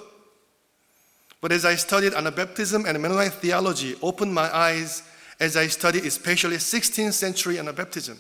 But 1.42 1.52
as 1.52 1.66
I 1.66 1.76
studied 1.76 2.14
Anabaptism 2.14 2.88
and 2.88 3.02
Mennonite 3.02 3.34
theology, 3.34 3.96
opened 4.02 4.34
my 4.34 4.54
eyes 4.56 5.04
as 5.40 5.58
I 5.58 5.68
studied 5.68 6.06
especially 6.06 6.58
16th 6.58 7.14
century 7.14 7.56
Anabaptism. 7.56 8.18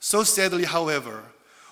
So 0.00 0.24
sadly, 0.24 0.64
however, 0.64 1.22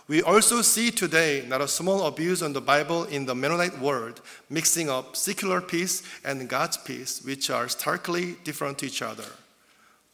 we 0.09 0.23
also 0.23 0.63
see 0.63 0.93
today 0.93 1.45
not 1.49 1.61
a 1.61 1.67
small 1.67 2.07
abuse 2.07 2.43
on 2.43 2.53
the 2.53 2.61
Bible 2.61 3.05
in 3.05 3.27
the 3.27 3.35
Mennonite 3.35 3.79
world, 3.81 4.21
mixing 4.49 4.89
up 4.89 5.17
secular 5.17 5.61
peace 5.61 6.05
and 6.25 6.49
God's 6.49 6.77
peace, 6.77 7.23
which 7.25 7.51
are 7.51 7.69
starkly 7.69 8.37
different 8.45 8.79
to 8.79 8.87
each 8.87 9.03
other. 9.03 9.27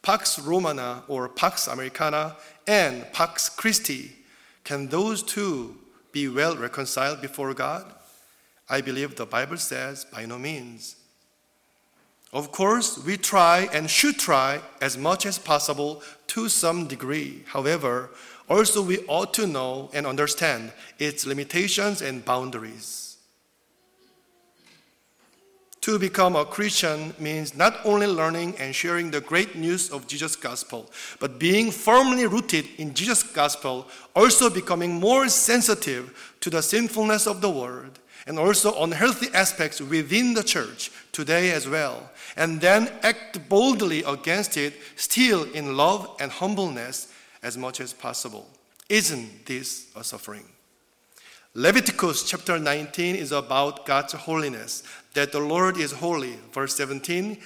Pax 0.03 0.37
Romana 0.37 1.03
or 1.07 1.29
Pax 1.29 1.67
Americana 1.67 2.35
and 2.67 3.11
Pax 3.13 3.49
Christi, 3.49 4.11
can 4.63 4.87
those 4.89 5.23
two 5.23 5.77
be 6.11 6.27
well 6.27 6.55
reconciled 6.55 7.21
before 7.21 7.53
God? 7.53 7.85
I 8.69 8.81
believe 8.81 9.15
the 9.15 9.25
Bible 9.25 9.57
says 9.57 10.05
by 10.05 10.25
no 10.25 10.37
means. 10.37 10.97
Of 12.33 12.51
course, 12.51 12.97
we 12.97 13.15
try 13.15 13.69
and 13.73 13.89
should 13.89 14.19
try 14.19 14.59
as 14.81 14.97
much 14.97 15.25
as 15.25 15.39
possible 15.39 16.01
to 16.27 16.49
some 16.49 16.87
degree. 16.87 17.43
However, 17.47 18.09
also 18.49 18.81
we 18.81 19.05
ought 19.07 19.33
to 19.35 19.47
know 19.47 19.89
and 19.93 20.05
understand 20.05 20.73
its 20.99 21.25
limitations 21.25 22.01
and 22.01 22.25
boundaries. 22.25 23.02
To 25.83 25.99
become 25.99 26.37
a 26.37 26.45
Christian 26.45 27.13
means 27.19 27.57
not 27.57 27.77
only 27.83 28.07
learning 28.07 28.55
and 28.57 28.73
sharing 28.73 29.11
the 29.11 29.19
great 29.19 29.57
news 29.57 29.91
of 29.91 30.07
Jesus' 30.07 30.37
gospel, 30.37 30.89
but 31.19 31.39
being 31.39 31.71
firmly 31.71 32.25
rooted 32.25 32.69
in 32.77 32.93
Jesus' 32.93 33.21
gospel, 33.21 33.89
also 34.15 34.49
becoming 34.49 34.93
more 34.93 35.27
sensitive 35.27 36.33
to 36.39 36.49
the 36.49 36.61
sinfulness 36.61 37.27
of 37.27 37.41
the 37.41 37.49
world 37.49 37.99
and 38.25 38.39
also 38.39 38.81
unhealthy 38.81 39.27
aspects 39.33 39.81
within 39.81 40.33
the 40.33 40.43
church 40.43 40.89
today 41.11 41.51
as 41.51 41.67
well, 41.67 42.09
and 42.37 42.61
then 42.61 42.89
act 43.01 43.49
boldly 43.49 44.03
against 44.03 44.55
it, 44.55 44.75
still 44.95 45.43
in 45.51 45.75
love 45.75 46.15
and 46.21 46.31
humbleness 46.31 47.11
as 47.43 47.57
much 47.57 47.81
as 47.81 47.91
possible. 47.91 48.49
Isn't 48.87 49.45
this 49.45 49.87
a 49.97 50.03
suffering? 50.05 50.45
Leviticus 51.55 52.23
chapter 52.23 52.57
19 52.57 53.15
is 53.15 53.31
about 53.31 53.85
God's 53.85 54.13
holiness, 54.13 54.81
that 55.13 55.31
the 55.31 55.39
Lord 55.39 55.77
is 55.77 55.91
holy. 55.91 56.37
Verse 56.51 56.75
17 56.75 57.37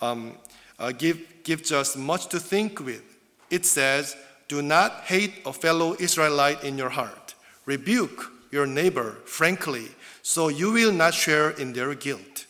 um, 0.00 0.32
uh, 0.78 0.92
give, 0.92 1.20
gives 1.42 1.72
us 1.72 1.96
much 1.96 2.26
to 2.28 2.38
think 2.38 2.80
with. 2.80 3.02
It 3.50 3.64
says, 3.64 4.16
Do 4.48 4.62
not 4.62 5.02
hate 5.04 5.32
a 5.44 5.52
fellow 5.52 5.96
Israelite 5.98 6.64
in 6.64 6.76
your 6.78 6.90
heart. 6.90 7.34
Rebuke 7.64 8.32
your 8.50 8.66
neighbor 8.66 9.16
frankly 9.24 9.88
so 10.22 10.48
you 10.48 10.72
will 10.72 10.92
not 10.92 11.14
share 11.14 11.50
in 11.50 11.72
their 11.72 11.94
guilt. 11.94 12.46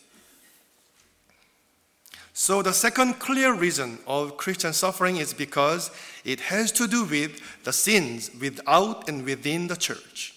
So, 2.33 2.61
the 2.61 2.73
second 2.73 3.19
clear 3.19 3.55
reason 3.55 3.99
of 4.07 4.37
Christian 4.37 4.75
suffering 4.75 5.17
is 5.17 5.33
because 5.33 5.91
it 6.23 6.41
has 6.41 6.71
to 6.73 6.87
do 6.87 7.05
with 7.05 7.41
the 7.65 7.73
sins 7.73 8.31
without 8.39 9.09
and 9.09 9.25
within 9.25 9.69
the 9.69 9.77
church, 9.77 10.35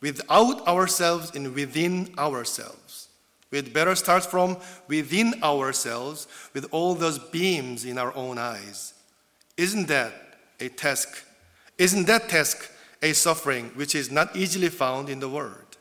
without 0.00 0.66
ourselves 0.66 1.34
and 1.36 1.54
within 1.54 2.12
ourselves. 2.18 3.07
We'd 3.50 3.72
better 3.72 3.94
start 3.94 4.24
from 4.26 4.58
within 4.88 5.42
ourselves 5.42 6.28
with 6.52 6.66
all 6.70 6.94
those 6.94 7.18
beams 7.18 7.84
in 7.84 7.96
our 7.96 8.14
own 8.14 8.36
eyes. 8.38 8.94
Isn't 9.56 9.88
that 9.88 10.12
a 10.60 10.68
task? 10.68 11.24
Isn't 11.78 12.06
that 12.06 12.28
task 12.28 12.70
a 13.00 13.12
suffering 13.12 13.70
which 13.74 13.94
is 13.94 14.10
not 14.10 14.36
easily 14.36 14.68
found 14.68 15.08
in 15.08 15.20
the 15.20 15.28
world? 15.28 15.78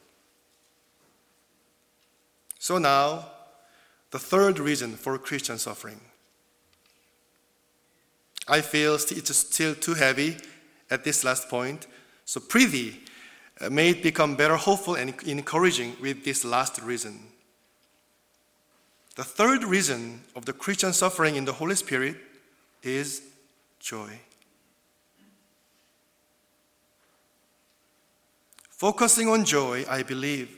So 2.59 2.77
now, 2.77 3.27
the 4.11 4.19
third 4.19 4.59
reason 4.59 4.93
for 4.93 5.17
Christian 5.17 5.57
suffering. 5.57 5.99
I 8.47 8.61
feel 8.61 8.95
it's 8.95 9.35
still 9.35 9.75
too 9.75 9.93
heavy 9.93 10.37
at 10.89 11.03
this 11.03 11.23
last 11.23 11.49
point, 11.49 11.87
so 12.23 12.39
prithee, 12.39 12.99
uh, 13.59 13.69
may 13.69 13.89
it 13.89 14.03
become 14.03 14.35
better 14.35 14.55
hopeful 14.55 14.95
and 14.95 15.13
encouraging 15.23 15.97
with 16.01 16.23
this 16.23 16.45
last 16.45 16.81
reason. 16.81 17.19
The 19.17 19.23
third 19.23 19.63
reason 19.63 20.21
of 20.35 20.45
the 20.45 20.53
Christian 20.53 20.93
suffering 20.93 21.37
in 21.37 21.45
the 21.45 21.51
Holy 21.51 21.73
Spirit 21.73 22.17
is 22.83 23.23
joy. 23.79 24.11
Focusing 28.69 29.27
on 29.27 29.43
joy, 29.43 29.85
I 29.89 30.03
believe, 30.03 30.55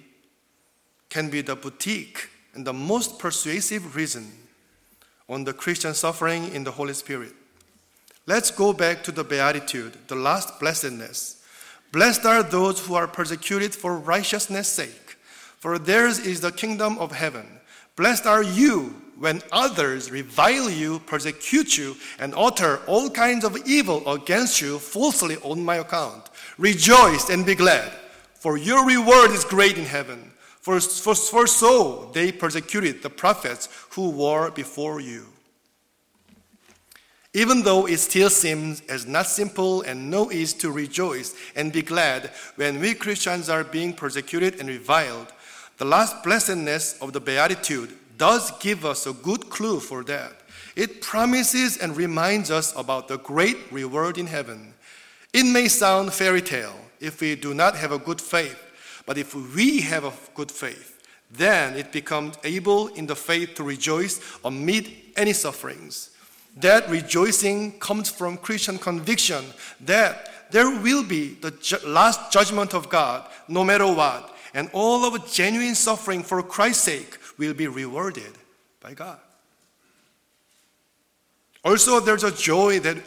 can 1.07 1.29
be 1.29 1.39
the 1.39 1.55
boutique 1.55 2.27
and 2.53 2.67
the 2.67 2.73
most 2.73 3.17
persuasive 3.17 3.95
reason 3.95 4.29
on 5.29 5.45
the 5.45 5.53
Christian 5.53 5.93
suffering 5.93 6.53
in 6.53 6.65
the 6.65 6.71
Holy 6.71 6.93
Spirit. 6.93 7.31
Let's 8.27 8.51
go 8.51 8.73
back 8.73 9.03
to 9.03 9.13
the 9.13 9.23
Beatitude, 9.23 9.93
the 10.09 10.15
last 10.15 10.59
blessedness. 10.59 11.41
Blessed 11.93 12.25
are 12.25 12.43
those 12.43 12.85
who 12.85 12.95
are 12.95 13.07
persecuted 13.07 13.73
for 13.73 13.97
righteousness' 13.97 14.67
sake, 14.67 15.15
for 15.59 15.79
theirs 15.79 16.19
is 16.19 16.41
the 16.41 16.51
kingdom 16.51 16.97
of 16.99 17.13
heaven. 17.13 17.58
Blessed 17.99 18.27
are 18.27 18.43
you 18.43 18.95
when 19.17 19.41
others 19.51 20.09
revile 20.09 20.69
you, 20.69 20.99
persecute 20.99 21.77
you, 21.77 21.97
and 22.17 22.33
utter 22.33 22.79
all 22.87 23.09
kinds 23.09 23.43
of 23.43 23.57
evil 23.67 24.09
against 24.09 24.61
you 24.61 24.79
falsely 24.79 25.35
on 25.43 25.61
my 25.61 25.75
account. 25.75 26.29
Rejoice 26.57 27.29
and 27.29 27.45
be 27.45 27.55
glad, 27.55 27.91
for 28.35 28.55
your 28.55 28.85
reward 28.85 29.31
is 29.31 29.43
great 29.43 29.77
in 29.77 29.83
heaven. 29.83 30.31
For, 30.61 30.79
for, 30.79 31.13
for 31.13 31.45
so 31.45 32.09
they 32.13 32.31
persecuted 32.31 33.03
the 33.03 33.09
prophets 33.09 33.67
who 33.89 34.11
were 34.11 34.49
before 34.49 35.01
you. 35.01 35.25
Even 37.33 37.63
though 37.63 37.85
it 37.85 37.97
still 37.97 38.29
seems 38.29 38.79
as 38.87 39.07
not 39.07 39.27
simple 39.27 39.81
and 39.81 40.09
no 40.09 40.31
ease 40.31 40.53
to 40.53 40.71
rejoice 40.71 41.35
and 41.53 41.73
be 41.73 41.81
glad 41.81 42.31
when 42.55 42.79
we 42.79 42.93
Christians 42.93 43.49
are 43.49 43.65
being 43.65 43.91
persecuted 43.91 44.61
and 44.61 44.69
reviled, 44.69 45.33
the 45.79 45.85
last 45.85 46.23
blessedness 46.23 47.01
of 47.01 47.13
the 47.13 47.21
Beatitude 47.21 47.97
does 48.17 48.51
give 48.59 48.85
us 48.85 49.07
a 49.07 49.13
good 49.13 49.49
clue 49.49 49.79
for 49.79 50.03
that. 50.03 50.33
It 50.75 51.01
promises 51.01 51.77
and 51.77 51.95
reminds 51.95 52.51
us 52.51 52.75
about 52.75 53.07
the 53.07 53.17
great 53.17 53.57
reward 53.71 54.17
in 54.17 54.27
heaven. 54.27 54.73
It 55.33 55.45
may 55.45 55.69
sound 55.69 56.11
fairy 56.13 56.41
tale 56.41 56.75
if 56.99 57.21
we 57.21 57.35
do 57.35 57.53
not 57.53 57.75
have 57.77 57.93
a 57.93 57.97
good 57.97 58.19
faith, 58.19 58.61
but 59.05 59.17
if 59.17 59.33
we 59.33 59.79
have 59.81 60.03
a 60.03 60.11
good 60.35 60.51
faith, 60.51 61.01
then 61.31 61.77
it 61.77 61.93
becomes 61.93 62.35
able 62.43 62.87
in 62.87 63.07
the 63.07 63.15
faith 63.15 63.55
to 63.55 63.63
rejoice 63.63 64.19
amid 64.43 64.91
any 65.15 65.31
sufferings. 65.31 66.09
That 66.57 66.89
rejoicing 66.89 67.79
comes 67.79 68.09
from 68.09 68.37
Christian 68.37 68.79
conviction 68.79 69.45
that 69.85 70.51
there 70.51 70.69
will 70.81 71.03
be 71.03 71.35
the 71.35 71.53
last 71.85 72.33
judgment 72.33 72.73
of 72.73 72.89
God 72.89 73.29
no 73.47 73.63
matter 73.63 73.87
what, 73.87 74.35
and 74.53 74.69
all 74.73 75.05
of 75.05 75.31
genuine 75.31 75.75
suffering 75.75 76.23
for 76.23 76.41
Christ's 76.41 76.83
sake 76.83 77.17
will 77.37 77.53
be 77.53 77.67
rewarded 77.67 78.33
by 78.79 78.93
God. 78.93 79.19
Also, 81.63 81.99
there's 81.99 82.23
a 82.23 82.31
joy 82.31 82.79
that 82.79 82.97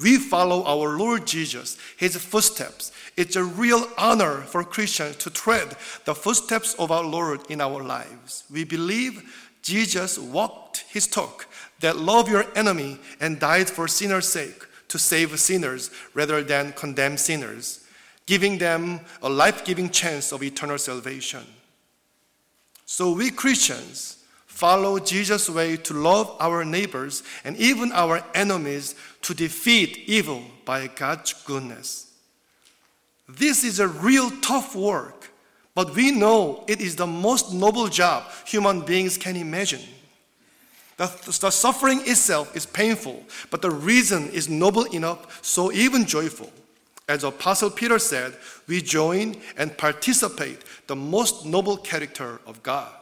we 0.00 0.16
follow 0.16 0.64
our 0.64 0.96
Lord 0.96 1.26
Jesus, 1.26 1.76
his 1.96 2.16
footsteps. 2.16 2.92
It's 3.16 3.36
a 3.36 3.44
real 3.44 3.88
honor 3.98 4.42
for 4.42 4.64
Christians 4.64 5.16
to 5.16 5.30
tread 5.30 5.76
the 6.04 6.14
footsteps 6.14 6.74
of 6.74 6.90
our 6.90 7.04
Lord 7.04 7.40
in 7.50 7.60
our 7.60 7.82
lives. 7.82 8.44
We 8.50 8.64
believe 8.64 9.50
Jesus 9.62 10.18
walked 10.18 10.84
his 10.88 11.06
talk 11.06 11.46
that 11.80 11.96
love 11.96 12.28
your 12.28 12.46
enemy 12.56 12.98
and 13.20 13.40
died 13.40 13.68
for 13.68 13.88
sinners' 13.88 14.28
sake 14.28 14.64
to 14.88 14.98
save 14.98 15.38
sinners 15.38 15.90
rather 16.14 16.42
than 16.42 16.72
condemn 16.72 17.16
sinners, 17.16 17.84
giving 18.30 18.58
them 18.58 19.00
a 19.24 19.28
life 19.28 19.64
giving 19.64 19.90
chance 19.90 20.30
of 20.30 20.40
eternal 20.40 20.78
salvation. 20.78 21.44
So 22.86 23.10
we 23.10 23.32
Christians 23.32 24.22
follow 24.46 25.00
Jesus' 25.00 25.50
way 25.50 25.76
to 25.78 25.94
love 25.94 26.36
our 26.38 26.64
neighbors 26.64 27.24
and 27.42 27.56
even 27.56 27.90
our 27.90 28.22
enemies 28.32 28.94
to 29.22 29.34
defeat 29.34 30.04
evil 30.06 30.44
by 30.64 30.86
God's 30.86 31.32
goodness. 31.32 32.12
This 33.28 33.64
is 33.64 33.80
a 33.80 33.88
real 33.88 34.30
tough 34.40 34.76
work, 34.76 35.32
but 35.74 35.96
we 35.96 36.12
know 36.12 36.64
it 36.68 36.80
is 36.80 36.94
the 36.94 37.08
most 37.08 37.52
noble 37.52 37.88
job 37.88 38.30
human 38.46 38.82
beings 38.82 39.18
can 39.18 39.34
imagine. 39.34 39.82
The, 40.98 41.06
the 41.24 41.50
suffering 41.50 42.02
itself 42.02 42.54
is 42.54 42.64
painful, 42.64 43.24
but 43.50 43.60
the 43.60 43.72
reason 43.72 44.30
is 44.30 44.48
noble 44.48 44.84
enough, 44.84 45.44
so 45.44 45.72
even 45.72 46.06
joyful. 46.06 46.52
As 47.10 47.24
Apostle 47.24 47.70
Peter 47.70 47.98
said, 47.98 48.36
we 48.68 48.80
join 48.80 49.34
and 49.56 49.76
participate 49.76 50.60
the 50.86 50.94
most 50.94 51.44
noble 51.44 51.76
character 51.76 52.40
of 52.46 52.62
God. 52.62 52.94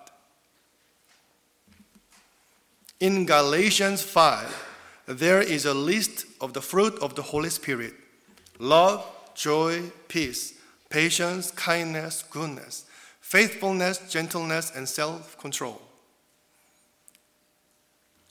In 3.01 3.27
Galatians 3.27 4.01
5, 4.03 5.05
there 5.09 5.43
is 5.43 5.67
a 5.67 5.75
list 5.75 6.25
of 6.41 6.55
the 6.55 6.63
fruit 6.63 6.99
of 7.03 7.17
the 7.17 7.23
Holy 7.23 7.51
Spirit 7.51 7.93
love, 8.59 9.05
joy, 9.35 9.83
peace, 10.09 10.55
patience, 10.89 11.51
kindness, 11.51 12.25
goodness, 12.31 12.87
faithfulness, 13.21 13.99
gentleness, 14.11 14.73
and 14.75 14.89
self 14.89 15.37
control. 15.39 15.83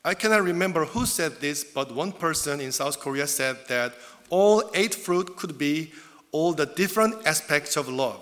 I 0.04 0.14
cannot 0.14 0.44
remember 0.44 0.86
who 0.86 1.06
said 1.06 1.42
this, 1.42 1.66
but 1.66 1.94
one 1.94 2.14
person 2.14 2.62
in 2.62 2.72
South 2.72 2.98
Korea 2.98 3.28
said 3.28 3.58
that 3.68 3.94
all 4.30 4.70
eight 4.74 4.96
fruit 4.96 5.36
could 5.38 5.58
be 5.58 5.92
all 6.32 6.54
the 6.54 6.66
different 6.66 7.26
aspects 7.26 7.78
of 7.78 7.88
love. 7.88 8.20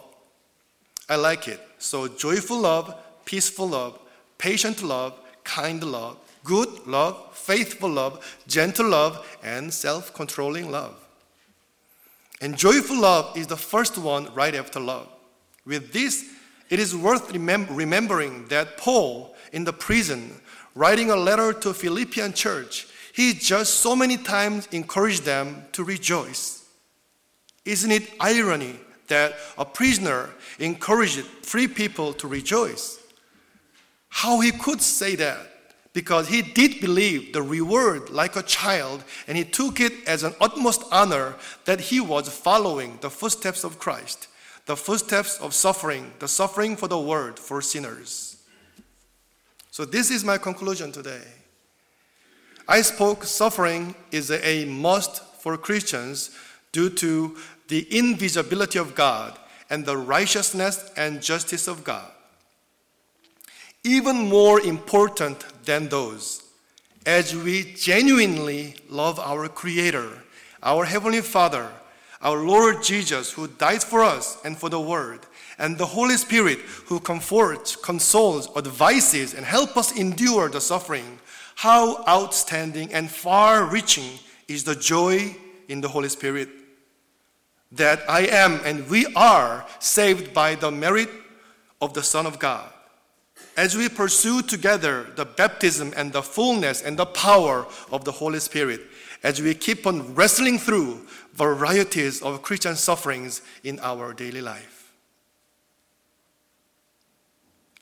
I 1.09 1.15
like 1.15 1.47
it. 1.47 1.61
So, 1.77 2.07
joyful 2.07 2.59
love, 2.59 2.95
peaceful 3.25 3.69
love, 3.69 3.99
patient 4.37 4.81
love, 4.81 5.13
kind 5.43 5.83
love, 5.83 6.17
good 6.43 6.87
love, 6.87 7.35
faithful 7.35 7.89
love, 7.89 8.37
gentle 8.47 8.89
love, 8.89 9.37
and 9.43 9.73
self 9.73 10.13
controlling 10.13 10.71
love. 10.71 10.95
And 12.41 12.57
joyful 12.57 12.99
love 12.99 13.37
is 13.37 13.47
the 13.47 13.57
first 13.57 13.97
one 13.97 14.33
right 14.33 14.55
after 14.55 14.79
love. 14.79 15.07
With 15.65 15.93
this, 15.93 16.25
it 16.69 16.79
is 16.79 16.95
worth 16.95 17.31
remem- 17.31 17.67
remembering 17.69 18.47
that 18.47 18.77
Paul, 18.77 19.35
in 19.51 19.63
the 19.63 19.73
prison, 19.73 20.41
writing 20.73 21.11
a 21.11 21.15
letter 21.15 21.53
to 21.53 21.73
Philippian 21.73 22.33
church, 22.33 22.87
he 23.15 23.33
just 23.33 23.75
so 23.75 23.95
many 23.95 24.17
times 24.17 24.67
encouraged 24.73 25.23
them 25.23 25.63
to 25.71 25.85
rejoice. 25.85 26.65
Isn't 27.63 27.91
it 27.91 28.11
irony 28.19 28.75
that 29.07 29.35
a 29.57 29.63
prisoner 29.63 30.31
encouraged 30.59 31.21
free 31.41 31.69
people 31.69 32.11
to 32.15 32.27
rejoice? 32.27 32.99
How 34.09 34.41
he 34.41 34.51
could 34.51 34.81
say 34.81 35.15
that? 35.15 35.39
Because 35.93 36.27
he 36.27 36.41
did 36.41 36.81
believe 36.81 37.31
the 37.31 37.41
reward 37.41 38.09
like 38.09 38.35
a 38.35 38.43
child, 38.43 39.01
and 39.29 39.37
he 39.37 39.45
took 39.45 39.79
it 39.79 39.93
as 40.05 40.23
an 40.23 40.35
utmost 40.41 40.83
honor 40.91 41.35
that 41.63 41.79
he 41.79 42.01
was 42.01 42.27
following 42.27 42.97
the 42.99 43.09
footsteps 43.09 43.63
of 43.63 43.79
Christ, 43.79 44.27
the 44.65 44.75
footsteps 44.75 45.39
of 45.39 45.53
suffering, 45.53 46.11
the 46.19 46.27
suffering 46.27 46.75
for 46.75 46.89
the 46.89 46.99
word 46.99 47.39
for 47.39 47.61
sinners. 47.61 48.43
So, 49.71 49.85
this 49.85 50.11
is 50.11 50.25
my 50.25 50.37
conclusion 50.37 50.91
today. 50.91 51.23
I 52.67 52.81
spoke 52.81 53.23
suffering 53.23 53.95
is 54.11 54.31
a 54.31 54.65
must 54.65 55.23
for 55.41 55.57
Christians 55.57 56.31
due 56.71 56.89
to 56.89 57.37
the 57.67 57.87
invisibility 57.95 58.79
of 58.79 58.95
God 58.95 59.37
and 59.69 59.85
the 59.85 59.97
righteousness 59.97 60.91
and 60.97 61.21
justice 61.21 61.67
of 61.67 61.83
God. 61.83 62.11
Even 63.83 64.15
more 64.15 64.59
important 64.61 65.45
than 65.65 65.89
those, 65.89 66.43
as 67.05 67.35
we 67.35 67.73
genuinely 67.75 68.75
love 68.89 69.19
our 69.19 69.47
Creator, 69.47 70.09
our 70.63 70.85
Heavenly 70.85 71.21
Father, 71.21 71.69
our 72.21 72.43
Lord 72.43 72.81
Jesus, 72.81 73.31
who 73.31 73.47
died 73.47 73.83
for 73.83 74.03
us 74.03 74.39
and 74.43 74.57
for 74.57 74.69
the 74.69 74.81
world, 74.81 75.27
and 75.59 75.77
the 75.77 75.85
Holy 75.85 76.17
Spirit, 76.17 76.59
who 76.87 76.99
comforts, 76.99 77.75
consoles, 77.75 78.49
advises, 78.57 79.35
and 79.35 79.45
helps 79.45 79.77
us 79.77 79.95
endure 79.95 80.49
the 80.49 80.59
suffering, 80.59 81.19
how 81.55 82.03
outstanding 82.07 82.93
and 82.93 83.09
far 83.09 83.65
reaching 83.65 84.19
is 84.47 84.63
the 84.63 84.75
joy 84.75 85.35
in 85.67 85.81
the 85.81 85.87
Holy 85.87 86.09
Spirit 86.09 86.49
that 87.71 88.09
I 88.09 88.27
am 88.27 88.59
and 88.63 88.87
we 88.89 89.05
are 89.15 89.65
saved 89.79 90.33
by 90.33 90.55
the 90.55 90.71
merit 90.71 91.09
of 91.81 91.93
the 91.93 92.03
Son 92.03 92.25
of 92.25 92.39
God. 92.39 92.71
As 93.57 93.75
we 93.75 93.89
pursue 93.89 94.41
together 94.41 95.07
the 95.15 95.25
baptism 95.25 95.93
and 95.95 96.11
the 96.11 96.21
fullness 96.21 96.81
and 96.81 96.97
the 96.97 97.05
power 97.05 97.65
of 97.91 98.03
the 98.05 98.11
Holy 98.11 98.39
Spirit, 98.39 98.81
as 99.23 99.41
we 99.41 99.53
keep 99.53 99.87
on 99.87 100.13
wrestling 100.13 100.59
through 100.59 101.01
varieties 101.33 102.21
of 102.21 102.41
Christian 102.41 102.75
sufferings 102.75 103.41
in 103.63 103.79
our 103.79 104.13
daily 104.13 104.41
life. 104.41 104.93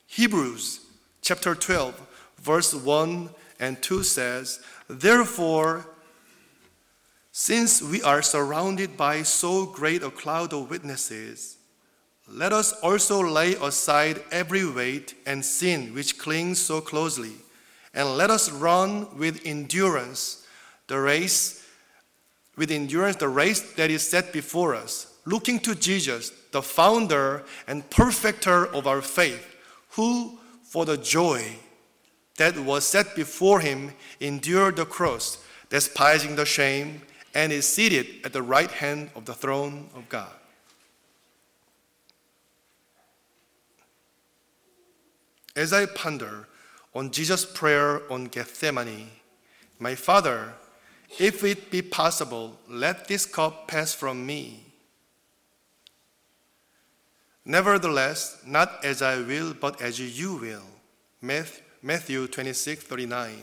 Hebrews 0.06 0.80
chapter 1.22 1.54
12, 1.54 2.00
verse 2.38 2.72
1 2.72 3.30
and 3.60 3.80
2 3.82 4.02
says, 4.02 4.60
Therefore, 4.88 5.86
since 7.32 7.82
we 7.82 8.02
are 8.02 8.22
surrounded 8.22 8.96
by 8.96 9.22
so 9.22 9.66
great 9.66 10.02
a 10.02 10.10
cloud 10.10 10.52
of 10.52 10.70
witnesses, 10.70 11.56
let 12.28 12.52
us 12.52 12.72
also 12.74 13.20
lay 13.20 13.54
aside 13.56 14.22
every 14.30 14.68
weight 14.68 15.14
and 15.26 15.44
sin 15.44 15.94
which 15.94 16.18
clings 16.18 16.58
so 16.58 16.80
closely, 16.80 17.32
and 17.92 18.16
let 18.16 18.30
us 18.30 18.50
run 18.50 19.18
with 19.18 19.44
endurance 19.44 20.46
the 20.86 20.98
race, 20.98 21.66
with 22.56 22.70
endurance 22.70 23.16
the 23.16 23.28
race 23.28 23.72
that 23.74 23.90
is 23.90 24.08
set 24.08 24.32
before 24.32 24.74
us, 24.74 25.12
looking 25.26 25.58
to 25.60 25.74
Jesus, 25.74 26.30
the 26.52 26.62
founder 26.62 27.44
and 27.66 27.88
perfecter 27.90 28.66
of 28.66 28.86
our 28.86 29.02
faith, 29.02 29.56
who, 29.90 30.38
for 30.62 30.84
the 30.84 30.96
joy 30.96 31.56
that 32.36 32.58
was 32.58 32.84
set 32.84 33.14
before 33.14 33.60
him, 33.60 33.92
endured 34.20 34.76
the 34.76 34.84
cross, 34.84 35.38
despising 35.70 36.36
the 36.36 36.44
shame, 36.44 37.02
and 37.34 37.52
is 37.52 37.66
seated 37.66 38.06
at 38.24 38.32
the 38.32 38.42
right 38.42 38.70
hand 38.70 39.10
of 39.14 39.24
the 39.24 39.34
throne 39.34 39.88
of 39.94 40.08
God. 40.08 40.32
As 45.56 45.72
I 45.72 45.86
ponder 45.86 46.48
on 46.94 47.10
Jesus' 47.10 47.44
prayer 47.44 48.02
on 48.10 48.26
Gethsemane, 48.26 49.08
my 49.78 49.94
Father, 49.94 50.54
if 51.18 51.44
it 51.44 51.70
be 51.70 51.82
possible, 51.82 52.58
let 52.68 53.06
this 53.06 53.26
cup 53.26 53.68
pass 53.68 53.94
from 53.94 54.26
me. 54.26 54.64
Nevertheless, 57.44 58.42
not 58.46 58.84
as 58.84 59.02
I 59.02 59.18
will, 59.18 59.54
but 59.54 59.80
as 59.80 60.00
you 60.00 60.34
will. 60.34 60.62
Matthew 61.20 61.63
26, 61.84 62.82
39. 62.84 63.36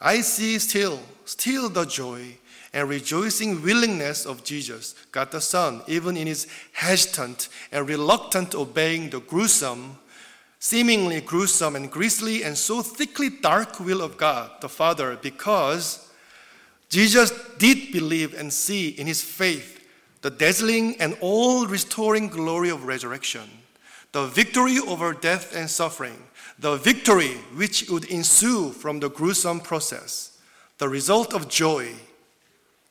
I 0.00 0.20
see 0.20 0.58
still, 0.58 1.00
still 1.24 1.68
the 1.68 1.84
joy 1.84 2.38
and 2.72 2.88
rejoicing 2.88 3.62
willingness 3.62 4.26
of 4.26 4.42
Jesus, 4.44 4.94
God 5.12 5.30
the 5.30 5.40
Son, 5.40 5.82
even 5.86 6.16
in 6.16 6.26
his 6.26 6.46
hesitant 6.72 7.48
and 7.70 7.88
reluctant 7.88 8.54
obeying 8.54 9.10
the 9.10 9.20
gruesome 9.20 9.98
seemingly 10.64 11.20
gruesome 11.20 11.76
and 11.76 11.90
grisly 11.90 12.42
and 12.42 12.56
so 12.56 12.80
thickly 12.80 13.28
dark 13.28 13.78
will 13.78 14.00
of 14.00 14.16
God 14.16 14.50
the 14.62 14.68
Father 14.68 15.14
because 15.20 16.10
Jesus 16.88 17.30
did 17.58 17.92
believe 17.92 18.32
and 18.32 18.50
see 18.50 18.88
in 18.88 19.06
his 19.06 19.20
faith 19.20 19.86
the 20.22 20.30
dazzling 20.30 20.96
and 21.02 21.18
all 21.20 21.66
restoring 21.66 22.28
glory 22.28 22.70
of 22.70 22.86
resurrection, 22.86 23.46
the 24.14 24.26
victory 24.28 24.78
over 24.78 25.12
death 25.12 25.56
and 25.56 25.68
suffering, 25.68 26.16
the 26.60 26.76
victory 26.76 27.32
which 27.56 27.90
would 27.90 28.04
ensue 28.04 28.70
from 28.70 29.00
the 29.00 29.10
gruesome 29.10 29.58
process, 29.58 30.38
the 30.78 30.88
result 30.88 31.34
of 31.34 31.48
joy. 31.48 31.92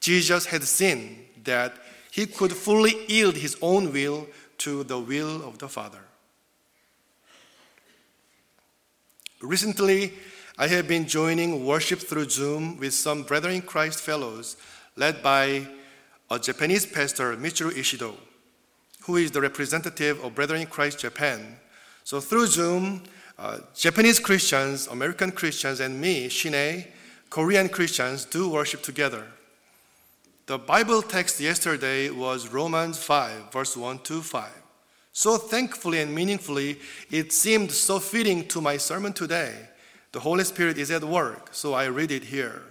Jesus 0.01 0.47
had 0.47 0.63
seen 0.63 1.25
that 1.45 1.75
he 2.11 2.25
could 2.25 2.51
fully 2.51 3.05
yield 3.07 3.37
his 3.37 3.55
own 3.61 3.93
will 3.93 4.27
to 4.57 4.83
the 4.83 4.99
will 4.99 5.47
of 5.47 5.59
the 5.59 5.69
Father. 5.69 6.01
Recently, 9.41 10.11
I 10.57 10.67
have 10.67 10.89
been 10.89 11.07
joining 11.07 11.65
worship 11.65 11.99
through 11.99 12.29
Zoom 12.31 12.77
with 12.77 12.93
some 12.93 13.23
Brethren 13.23 13.55
in 13.55 13.61
Christ 13.61 14.01
fellows 14.01 14.57
led 14.97 15.23
by 15.23 15.67
a 16.29 16.37
Japanese 16.37 16.85
pastor, 16.85 17.37
Michiru 17.37 17.71
Ishido, 17.71 18.13
who 19.03 19.17
is 19.17 19.31
the 19.31 19.41
representative 19.41 20.23
of 20.23 20.35
Brethren 20.35 20.61
in 20.61 20.67
Christ 20.67 20.99
Japan. 20.99 21.57
So 22.03 22.19
through 22.19 22.47
Zoom, 22.47 23.03
uh, 23.37 23.59
Japanese 23.75 24.19
Christians, 24.19 24.87
American 24.87 25.31
Christians, 25.31 25.79
and 25.79 25.99
me, 25.99 26.29
Shine, 26.29 26.85
Korean 27.29 27.67
Christians, 27.67 28.25
do 28.25 28.49
worship 28.49 28.81
together. 28.81 29.25
The 30.45 30.57
Bible 30.57 31.01
text 31.01 31.39
yesterday 31.39 32.09
was 32.09 32.49
Romans 32.49 32.97
5, 32.97 33.51
verse 33.51 33.75
1 33.75 33.99
to 33.99 34.21
5. 34.21 34.49
So 35.11 35.37
thankfully 35.37 36.01
and 36.01 36.13
meaningfully, 36.13 36.79
it 37.09 37.31
seemed 37.31 37.71
so 37.71 37.99
fitting 37.99 38.47
to 38.49 38.61
my 38.61 38.77
sermon 38.77 39.13
today. 39.13 39.53
The 40.11 40.19
Holy 40.19 40.43
Spirit 40.43 40.77
is 40.77 40.91
at 40.91 41.03
work, 41.03 41.49
so 41.51 41.73
I 41.73 41.85
read 41.85 42.11
it 42.11 42.25
here. 42.25 42.61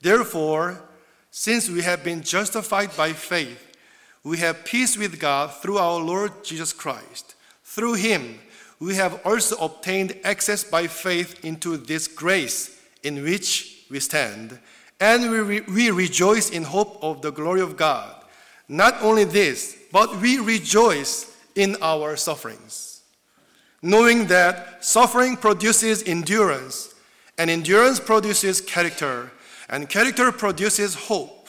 Therefore, 0.00 0.82
since 1.30 1.68
we 1.68 1.82
have 1.82 2.02
been 2.02 2.22
justified 2.22 2.96
by 2.96 3.12
faith, 3.12 3.69
we 4.22 4.38
have 4.38 4.64
peace 4.64 4.98
with 4.98 5.18
God 5.18 5.52
through 5.54 5.78
our 5.78 5.98
Lord 5.98 6.44
Jesus 6.44 6.72
Christ. 6.72 7.34
Through 7.64 7.94
him, 7.94 8.38
we 8.78 8.94
have 8.96 9.20
also 9.24 9.56
obtained 9.56 10.18
access 10.24 10.64
by 10.64 10.86
faith 10.86 11.44
into 11.44 11.76
this 11.76 12.06
grace 12.08 12.78
in 13.02 13.22
which 13.22 13.84
we 13.90 14.00
stand, 14.00 14.58
and 14.98 15.30
we, 15.30 15.38
re- 15.38 15.60
we 15.60 15.90
rejoice 15.90 16.50
in 16.50 16.62
hope 16.62 16.98
of 17.02 17.22
the 17.22 17.30
glory 17.30 17.60
of 17.60 17.76
God. 17.76 18.14
Not 18.68 19.00
only 19.02 19.24
this, 19.24 19.76
but 19.90 20.20
we 20.20 20.38
rejoice 20.38 21.36
in 21.54 21.76
our 21.82 22.16
sufferings, 22.16 23.02
knowing 23.82 24.26
that 24.26 24.84
suffering 24.84 25.36
produces 25.36 26.02
endurance, 26.04 26.94
and 27.38 27.50
endurance 27.50 27.98
produces 27.98 28.60
character, 28.60 29.30
and 29.68 29.88
character 29.88 30.30
produces 30.30 30.94
hope. 30.94 31.39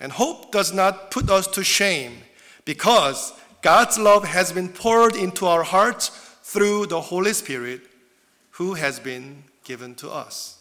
And 0.00 0.12
hope 0.12 0.52
does 0.52 0.72
not 0.72 1.10
put 1.10 1.28
us 1.28 1.46
to 1.48 1.64
shame 1.64 2.18
because 2.64 3.32
God's 3.62 3.98
love 3.98 4.24
has 4.24 4.52
been 4.52 4.68
poured 4.68 5.16
into 5.16 5.46
our 5.46 5.62
hearts 5.64 6.08
through 6.42 6.86
the 6.86 7.00
Holy 7.00 7.32
Spirit 7.32 7.80
who 8.52 8.74
has 8.74 9.00
been 9.00 9.44
given 9.64 9.94
to 9.96 10.10
us. 10.10 10.58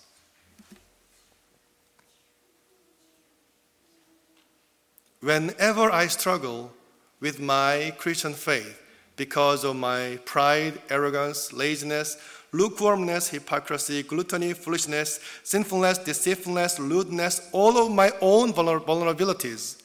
Whenever 5.19 5.91
I 5.91 6.07
struggle 6.07 6.71
with 7.19 7.39
my 7.39 7.93
Christian 7.97 8.33
faith 8.33 8.81
because 9.15 9.63
of 9.63 9.75
my 9.75 10.19
pride, 10.25 10.79
arrogance, 10.89 11.51
laziness, 11.51 12.17
lukewarmness, 12.51 13.29
hypocrisy, 13.29 14.03
gluttony, 14.03 14.53
foolishness, 14.53 15.19
sinfulness, 15.43 15.97
deceitfulness, 15.97 16.79
lewdness, 16.79 17.49
all 17.51 17.77
of 17.77 17.91
my 17.91 18.11
own 18.21 18.53
vulnerabilities, 18.53 19.81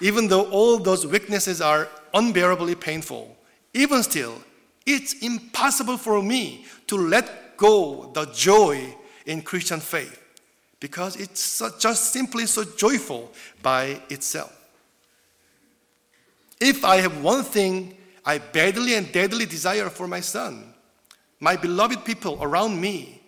even 0.00 0.28
though 0.28 0.48
all 0.50 0.78
those 0.78 1.06
weaknesses 1.06 1.60
are 1.60 1.88
unbearably 2.12 2.74
painful, 2.74 3.36
even 3.72 4.02
still, 4.02 4.34
it's 4.86 5.14
impossible 5.22 5.96
for 5.96 6.22
me 6.22 6.66
to 6.86 6.96
let 6.96 7.56
go 7.56 8.10
the 8.14 8.26
joy 8.26 8.94
in 9.26 9.42
Christian 9.42 9.80
faith 9.80 10.20
because 10.80 11.16
it's 11.16 11.62
just 11.78 12.12
simply 12.12 12.46
so 12.46 12.62
joyful 12.62 13.32
by 13.62 13.98
itself. 14.10 14.52
If 16.60 16.84
I 16.84 16.96
have 16.96 17.22
one 17.22 17.42
thing 17.42 17.96
I 18.24 18.38
badly 18.38 18.94
and 18.94 19.10
deadly 19.10 19.46
desire 19.46 19.88
for 19.88 20.06
my 20.06 20.20
son, 20.20 20.73
my 21.40 21.56
beloved 21.56 22.04
people 22.04 22.38
around 22.40 22.80
me, 22.80 23.20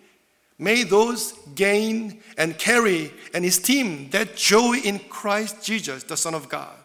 may 0.57 0.83
those 0.83 1.33
gain 1.55 2.21
and 2.37 2.57
carry 2.57 3.13
and 3.33 3.45
esteem 3.45 4.09
that 4.09 4.35
joy 4.35 4.77
in 4.77 4.99
Christ 4.99 5.63
Jesus, 5.63 6.03
the 6.03 6.17
Son 6.17 6.33
of 6.33 6.49
God, 6.49 6.75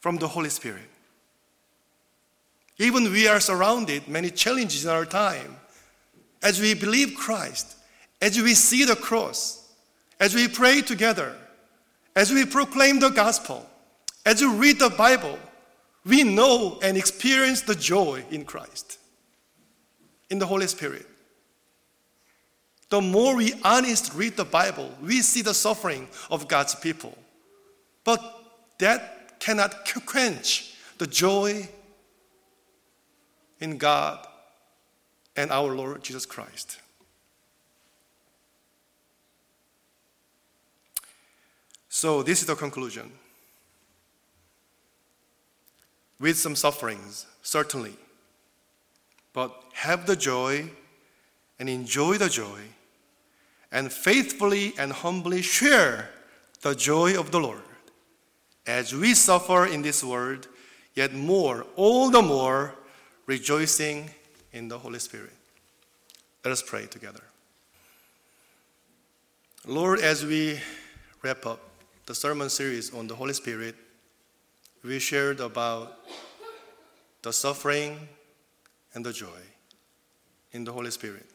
from 0.00 0.16
the 0.16 0.28
Holy 0.28 0.50
Spirit. 0.50 0.90
Even 2.78 3.04
we 3.04 3.28
are 3.28 3.40
surrounded 3.40 4.08
many 4.08 4.30
challenges 4.30 4.84
in 4.84 4.90
our 4.90 5.04
time. 5.04 5.56
As 6.42 6.60
we 6.60 6.74
believe 6.74 7.14
Christ, 7.14 7.76
as 8.20 8.40
we 8.40 8.54
see 8.54 8.84
the 8.84 8.96
cross, 8.96 9.72
as 10.20 10.34
we 10.34 10.48
pray 10.48 10.82
together, 10.82 11.34
as 12.16 12.32
we 12.32 12.44
proclaim 12.44 12.98
the 12.98 13.10
gospel, 13.10 13.68
as 14.26 14.40
we 14.42 14.48
read 14.48 14.78
the 14.78 14.90
Bible, 14.90 15.38
we 16.04 16.22
know 16.22 16.78
and 16.82 16.96
experience 16.96 17.62
the 17.62 17.74
joy 17.74 18.24
in 18.30 18.44
Christ, 18.44 18.98
in 20.34 20.40
the 20.40 20.46
Holy 20.46 20.66
Spirit. 20.66 21.06
The 22.88 23.00
more 23.00 23.36
we 23.36 23.54
honest 23.62 24.12
read 24.14 24.36
the 24.36 24.44
Bible, 24.44 24.90
we 25.00 25.22
see 25.22 25.42
the 25.42 25.54
suffering 25.54 26.08
of 26.28 26.48
God's 26.48 26.74
people. 26.74 27.16
But 28.02 28.20
that 28.78 29.38
cannot 29.38 29.88
quench 30.06 30.74
the 30.98 31.06
joy 31.06 31.68
in 33.60 33.78
God 33.78 34.26
and 35.36 35.52
our 35.52 35.72
Lord 35.72 36.02
Jesus 36.02 36.26
Christ. 36.26 36.80
So, 41.88 42.24
this 42.24 42.40
is 42.40 42.48
the 42.48 42.56
conclusion 42.56 43.12
with 46.18 46.36
some 46.36 46.56
sufferings, 46.56 47.26
certainly. 47.42 47.94
But 49.34 49.52
have 49.74 50.06
the 50.06 50.16
joy 50.16 50.70
and 51.58 51.68
enjoy 51.68 52.16
the 52.16 52.30
joy, 52.30 52.60
and 53.70 53.92
faithfully 53.92 54.72
and 54.78 54.92
humbly 54.92 55.42
share 55.42 56.08
the 56.62 56.74
joy 56.74 57.18
of 57.18 57.30
the 57.30 57.40
Lord. 57.40 57.60
As 58.66 58.94
we 58.94 59.12
suffer 59.12 59.66
in 59.66 59.82
this 59.82 60.02
world, 60.02 60.48
yet 60.94 61.12
more, 61.12 61.66
all 61.76 62.08
the 62.08 62.22
more, 62.22 62.74
rejoicing 63.26 64.10
in 64.52 64.68
the 64.68 64.78
Holy 64.78 64.98
Spirit. 64.98 65.32
Let 66.44 66.52
us 66.52 66.62
pray 66.62 66.86
together. 66.86 67.22
Lord, 69.66 70.00
as 70.00 70.24
we 70.24 70.60
wrap 71.22 71.46
up 71.46 71.60
the 72.06 72.14
sermon 72.14 72.50
series 72.50 72.92
on 72.92 73.06
the 73.06 73.14
Holy 73.14 73.32
Spirit, 73.32 73.74
we 74.84 74.98
shared 74.98 75.40
about 75.40 75.98
the 77.22 77.32
suffering 77.32 78.08
and 78.94 79.04
the 79.04 79.12
joy 79.12 79.42
in 80.52 80.64
the 80.64 80.72
Holy 80.72 80.90
Spirit. 80.90 81.26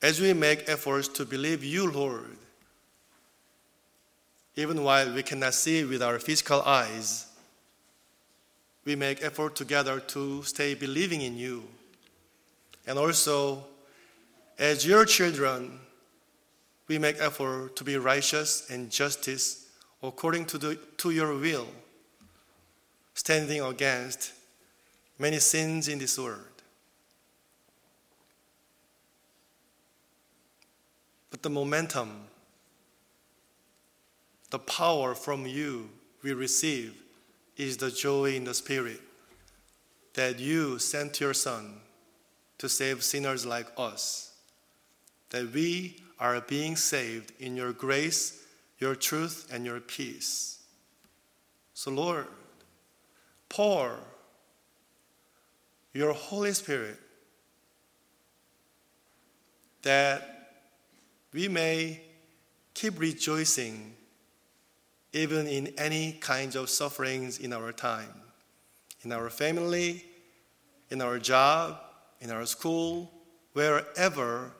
As 0.00 0.20
we 0.20 0.32
make 0.32 0.68
efforts 0.68 1.06
to 1.08 1.24
believe 1.24 1.62
you, 1.62 1.90
Lord, 1.90 2.36
even 4.56 4.82
while 4.82 5.14
we 5.14 5.22
cannot 5.22 5.54
see 5.54 5.84
with 5.84 6.02
our 6.02 6.18
physical 6.18 6.60
eyes, 6.62 7.26
we 8.84 8.96
make 8.96 9.22
effort 9.22 9.54
together 9.54 10.00
to 10.00 10.42
stay 10.42 10.74
believing 10.74 11.22
in 11.22 11.36
you. 11.36 11.62
And 12.86 12.98
also, 12.98 13.64
as 14.58 14.84
your 14.84 15.04
children, 15.04 15.78
we 16.88 16.98
make 16.98 17.16
effort 17.20 17.76
to 17.76 17.84
be 17.84 17.96
righteous 17.96 18.68
and 18.68 18.90
justice 18.90 19.68
according 20.02 20.46
to, 20.46 20.58
the, 20.58 20.78
to 20.98 21.10
your 21.10 21.34
will, 21.38 21.68
standing 23.14 23.62
against 23.62 24.32
many 25.18 25.38
sins 25.38 25.88
in 25.88 25.98
this 25.98 26.18
world. 26.18 26.46
But 31.30 31.42
the 31.42 31.50
momentum, 31.50 32.24
the 34.50 34.58
power 34.58 35.14
from 35.14 35.46
you 35.46 35.88
we 36.22 36.32
receive 36.32 36.94
is 37.56 37.76
the 37.76 37.90
joy 37.90 38.34
in 38.34 38.44
the 38.44 38.54
Spirit 38.54 39.00
that 40.14 40.38
you 40.38 40.78
sent 40.78 41.20
your 41.20 41.34
Son 41.34 41.76
to 42.58 42.68
save 42.68 43.02
sinners 43.02 43.46
like 43.46 43.66
us, 43.76 44.34
that 45.30 45.52
we 45.52 45.96
are 46.18 46.40
being 46.42 46.76
saved 46.76 47.32
in 47.40 47.56
your 47.56 47.72
grace, 47.72 48.44
your 48.78 48.94
truth, 48.94 49.48
and 49.50 49.64
your 49.64 49.80
peace. 49.80 50.60
So, 51.74 51.90
Lord, 51.90 52.26
pour 53.48 53.98
your 55.92 56.12
Holy 56.12 56.52
Spirit 56.52 56.98
that 59.82 60.62
we 61.32 61.48
may 61.48 62.00
keep 62.74 62.98
rejoicing 62.98 63.94
even 65.12 65.46
in 65.46 65.68
any 65.76 66.12
kinds 66.12 66.56
of 66.56 66.70
sufferings 66.70 67.38
in 67.38 67.52
our 67.52 67.72
time, 67.72 68.08
in 69.04 69.12
our 69.12 69.28
family, 69.28 70.04
in 70.90 71.02
our 71.02 71.18
job, 71.18 71.78
in 72.20 72.30
our 72.30 72.46
school, 72.46 73.10
wherever, 73.52 74.52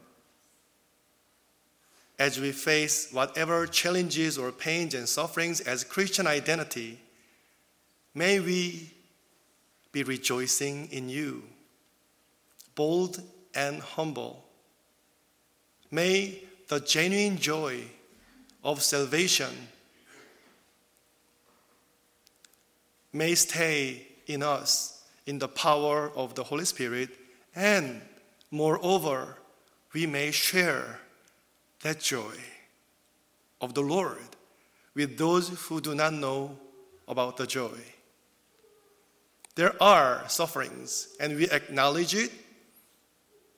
as 2.18 2.38
we 2.38 2.52
face 2.52 3.10
whatever 3.12 3.66
challenges 3.66 4.36
or 4.36 4.52
pains 4.52 4.94
and 4.94 5.08
sufferings 5.08 5.60
as 5.60 5.84
Christian 5.84 6.26
identity, 6.26 6.98
may 8.14 8.40
we 8.40 8.90
be 9.92 10.02
rejoicing 10.02 10.88
in 10.90 11.08
you, 11.08 11.42
bold 12.74 13.22
and 13.54 13.80
humble. 13.80 14.44
May 15.90 16.42
the 16.68 16.80
genuine 16.80 17.38
joy 17.38 17.84
of 18.64 18.82
salvation 18.82 19.52
may 23.12 23.34
stay 23.34 24.06
in 24.26 24.42
us 24.42 25.02
in 25.26 25.38
the 25.38 25.48
power 25.48 26.10
of 26.16 26.34
the 26.34 26.42
Holy 26.42 26.64
Spirit, 26.64 27.10
and 27.54 28.00
moreover, 28.50 29.36
we 29.92 30.06
may 30.06 30.30
share 30.30 30.98
that 31.82 32.00
joy 32.00 32.34
of 33.60 33.74
the 33.74 33.82
Lord 33.82 34.36
with 34.94 35.18
those 35.18 35.48
who 35.66 35.80
do 35.80 35.94
not 35.94 36.14
know 36.14 36.56
about 37.06 37.36
the 37.36 37.46
joy. 37.46 37.78
There 39.54 39.80
are 39.82 40.24
sufferings, 40.28 41.14
and 41.20 41.36
we 41.36 41.48
acknowledge 41.50 42.14
it, 42.14 42.32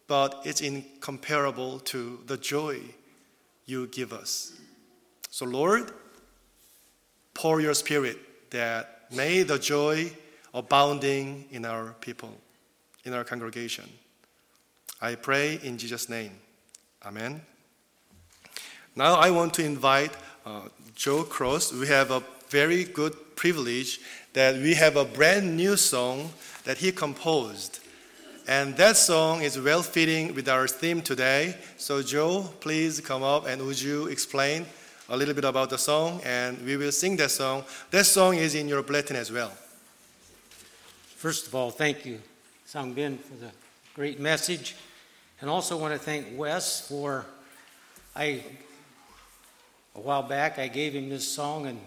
but 0.06 0.42
it's 0.44 0.60
incomparable 0.60 1.80
to 1.80 2.20
the 2.26 2.36
joy 2.36 2.80
you 3.66 3.86
give 3.86 4.12
us. 4.12 4.52
So, 5.30 5.44
Lord, 5.44 5.92
pour 7.32 7.60
your 7.60 7.74
spirit 7.74 8.18
that 8.50 8.94
May 9.14 9.44
the 9.44 9.58
joy 9.58 10.10
abounding 10.52 11.44
in 11.52 11.64
our 11.64 11.94
people, 12.00 12.32
in 13.04 13.12
our 13.12 13.22
congregation. 13.22 13.88
I 15.00 15.14
pray 15.14 15.60
in 15.62 15.78
Jesus' 15.78 16.08
name. 16.08 16.32
Amen. 17.04 17.40
Now 18.96 19.14
I 19.14 19.30
want 19.30 19.54
to 19.54 19.64
invite 19.64 20.12
uh, 20.44 20.62
Joe 20.96 21.22
Cross. 21.22 21.72
We 21.72 21.86
have 21.88 22.10
a 22.10 22.22
very 22.48 22.84
good 22.84 23.14
privilege 23.36 24.00
that 24.32 24.56
we 24.56 24.74
have 24.74 24.96
a 24.96 25.04
brand 25.04 25.56
new 25.56 25.76
song 25.76 26.30
that 26.64 26.78
he 26.78 26.92
composed. 26.92 27.80
And 28.46 28.76
that 28.76 28.96
song 28.96 29.42
is 29.42 29.58
well 29.58 29.82
fitting 29.82 30.34
with 30.34 30.48
our 30.48 30.68
theme 30.68 31.00
today. 31.00 31.56
So, 31.76 32.02
Joe, 32.02 32.50
please 32.60 33.00
come 33.00 33.22
up 33.22 33.46
and 33.46 33.62
would 33.62 33.80
you 33.80 34.08
explain 34.08 34.66
a 35.08 35.16
little 35.16 35.34
bit 35.34 35.44
about 35.44 35.70
the 35.70 35.78
song, 35.78 36.20
and 36.24 36.58
we 36.64 36.76
will 36.76 36.92
sing 36.92 37.16
that 37.16 37.30
song. 37.30 37.64
That 37.90 38.04
song 38.04 38.36
is 38.36 38.54
in 38.54 38.68
your 38.68 38.82
bulletin 38.82 39.16
as 39.16 39.30
well. 39.30 39.52
First 41.16 41.46
of 41.46 41.54
all, 41.54 41.70
thank 41.70 42.04
you, 42.06 42.20
Sang 42.64 42.92
Bin, 42.92 43.18
for 43.18 43.34
the 43.34 43.50
great 43.94 44.18
message. 44.18 44.76
And 45.40 45.50
also 45.50 45.76
want 45.76 45.92
to 45.92 45.98
thank 45.98 46.38
Wes 46.38 46.86
for 46.88 47.26
I 48.16 48.42
a 49.94 50.00
while 50.00 50.22
back 50.22 50.58
I 50.58 50.68
gave 50.68 50.94
him 50.94 51.08
this 51.08 51.26
song 51.26 51.66
and 51.66 51.80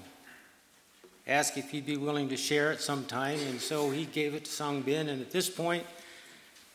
asked 1.28 1.58
if 1.58 1.70
he'd 1.72 1.86
be 1.86 1.98
willing 1.98 2.30
to 2.30 2.38
share 2.38 2.72
it 2.72 2.82
sometime, 2.82 3.40
and 3.50 3.60
so 3.60 3.92
he 3.92 4.06
gave 4.06 4.34
it 4.34 4.46
to 4.46 4.52
Sang 4.52 4.82
Bin. 4.82 5.10
And 5.10 5.22
at 5.22 5.30
this 5.30 5.50
point, 5.50 5.84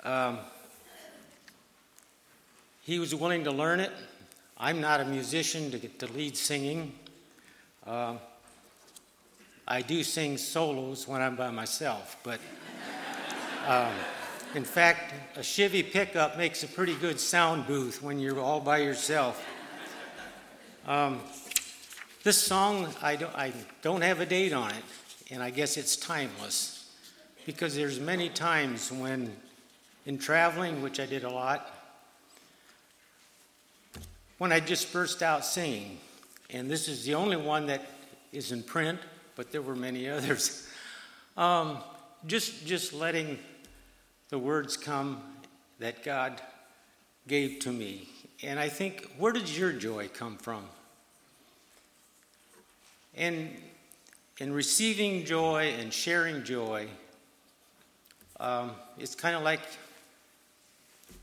um, 0.05 0.39
he 2.83 2.99
was 2.99 3.15
willing 3.15 3.45
to 3.45 3.51
learn 3.51 3.81
it, 3.81 3.93
I'm 4.59 4.81
not 4.81 5.01
a 5.01 5.05
musician 5.05 5.73
to 5.73 5.79
get 5.79 5.99
to 5.99 6.07
lead 6.13 6.37
singing. 6.37 6.93
Uh, 7.85 8.15
I 9.67 9.83
do 9.83 10.05
sing 10.05 10.39
solos 10.39 11.09
when 11.09 11.21
I'm 11.21 11.35
by 11.35 11.51
myself, 11.51 12.17
but 12.23 12.39
um, 13.67 13.93
in 14.55 14.63
fact, 14.63 15.15
a 15.37 15.43
Chevy 15.43 15.83
pickup 15.83 16.37
makes 16.37 16.63
a 16.63 16.69
pretty 16.69 16.95
good 16.95 17.19
sound 17.19 17.67
booth 17.67 18.03
when 18.03 18.21
you're 18.21 18.39
all 18.39 18.61
by 18.61 18.79
yourself. 18.79 19.45
Um, 20.87 21.21
this 22.23 22.39
song, 22.39 22.89
I 23.03 23.17
don't, 23.17 23.35
I 23.35 23.53
don't 23.83 24.03
have 24.03 24.21
a 24.21 24.27
date 24.27 24.53
on 24.53 24.71
it, 24.71 24.85
and 25.31 25.43
I 25.43 25.51
guess 25.51 25.77
it's 25.77 25.97
timeless 25.97 26.89
because 27.47 27.75
there's 27.75 27.99
many 27.99 28.29
times 28.29 28.93
when, 28.93 29.35
in 30.07 30.19
traveling, 30.19 30.83
which 30.83 31.01
I 31.01 31.07
did 31.07 31.25
a 31.25 31.31
lot, 31.31 31.69
when 34.39 34.53
I 34.53 34.61
just 34.61 34.93
burst 34.93 35.23
out 35.23 35.45
singing. 35.45 35.99
And 36.51 36.71
this 36.71 36.87
is 36.87 37.05
the 37.05 37.15
only 37.15 37.37
one 37.37 37.67
that 37.67 37.85
is 38.33 38.53
in 38.53 38.63
print, 38.63 39.01
but 39.35 39.51
there 39.51 39.63
were 39.63 39.75
many 39.75 40.09
others. 40.09 40.69
Um, 41.37 41.79
just, 42.27 42.67
just 42.67 42.93
letting 42.93 43.39
the 44.29 44.39
words 44.39 44.77
come 44.77 45.21
that 45.81 46.05
God 46.05 46.41
gave 47.27 47.59
to 47.61 47.73
me. 47.73 48.09
And 48.45 48.61
I 48.61 48.69
think, 48.69 49.11
where 49.19 49.33
did 49.33 49.49
your 49.49 49.73
joy 49.73 50.09
come 50.09 50.37
from? 50.37 50.65
And 53.15 53.51
in 54.39 54.53
receiving 54.53 55.25
joy 55.25 55.75
and 55.79 55.93
sharing 55.93 56.45
joy, 56.45 56.89
um, 58.41 58.73
it's 58.99 59.15
kind 59.15 59.37
of 59.37 59.43
like 59.43 59.61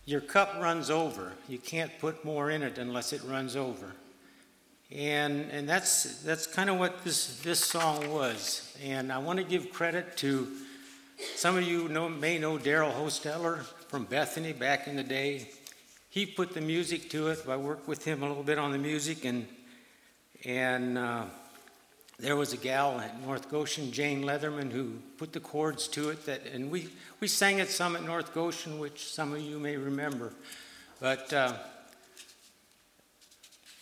your 0.06 0.22
cup 0.22 0.56
runs 0.60 0.90
over. 0.90 1.34
You 1.48 1.60
can't 1.60 1.92
put 2.00 2.24
more 2.24 2.50
in 2.50 2.64
it 2.64 2.78
unless 2.78 3.14
it 3.14 3.22
runs 3.24 3.56
over. 3.56 3.94
And, 4.92 5.52
and 5.52 5.70
that's, 5.70 6.22
that's 6.24 6.48
kind 6.48 6.70
of 6.70 6.80
what 6.80 7.04
this, 7.04 7.40
this 7.42 7.60
song 7.60 8.12
was. 8.12 8.76
And 8.84 9.12
I 9.12 9.20
want 9.20 9.38
to 9.38 9.46
give 9.46 9.72
credit 9.72 10.18
to 10.18 10.48
some 11.36 11.58
of 11.58 11.64
you 11.64 11.90
know, 11.90 12.10
may 12.10 12.40
know 12.40 12.58
Daryl 12.58 12.94
Hostetler 12.94 13.64
from 13.90 14.06
Bethany 14.06 14.54
back 14.54 14.88
in 14.88 14.96
the 14.96 15.04
day. 15.04 15.50
He 16.10 16.26
put 16.26 16.54
the 16.54 16.62
music 16.62 17.10
to 17.12 17.28
it. 17.28 17.46
I 17.48 17.58
worked 17.58 17.88
with 17.88 18.04
him 18.04 18.24
a 18.24 18.28
little 18.28 18.42
bit 18.42 18.58
on 18.58 18.72
the 18.72 18.78
music, 18.78 19.26
and, 19.26 19.46
and 20.44 20.98
uh, 20.98 21.26
there 22.20 22.36
was 22.36 22.52
a 22.52 22.58
gal 22.58 23.00
at 23.00 23.22
North 23.26 23.50
Goshen, 23.50 23.92
Jane 23.92 24.24
Leatherman, 24.24 24.72
who 24.72 24.96
put 25.18 25.32
the 25.32 25.40
chords 25.40 25.88
to 25.90 26.10
it. 26.10 26.26
That, 26.26 26.46
and 26.54 26.70
we, 26.70 26.90
we 27.22 27.28
sang 27.28 27.60
it 27.60 27.70
some 27.70 27.96
at 27.96 28.04
North 28.04 28.34
Goshen, 28.34 28.78
which 28.78 29.06
some 29.06 29.34
of 29.34 29.40
you 29.40 29.58
may 29.58 29.78
remember. 29.78 30.34
But 31.00 31.32
uh, 31.32 31.54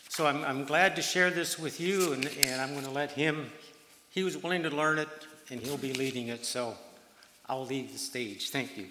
so 0.09 0.27
I'm, 0.27 0.43
I'm 0.43 0.65
glad 0.65 0.95
to 0.97 1.01
share 1.01 1.31
this 1.31 1.57
with 1.57 1.79
you, 1.79 2.13
and, 2.13 2.29
and 2.39 2.61
I'm 2.61 2.73
going 2.73 2.85
to 2.85 2.91
let 2.91 3.11
him. 3.11 3.49
He 4.11 4.23
was 4.23 4.37
willing 4.37 4.61
to 4.63 4.69
learn 4.69 4.99
it, 4.99 5.09
and 5.49 5.59
he'll 5.59 5.77
be 5.77 5.93
leading 5.93 6.27
it. 6.27 6.45
So 6.45 6.75
I'll 7.47 7.65
leave 7.65 7.91
the 7.91 7.97
stage. 7.97 8.51
Thank 8.51 8.77
you. 8.77 8.87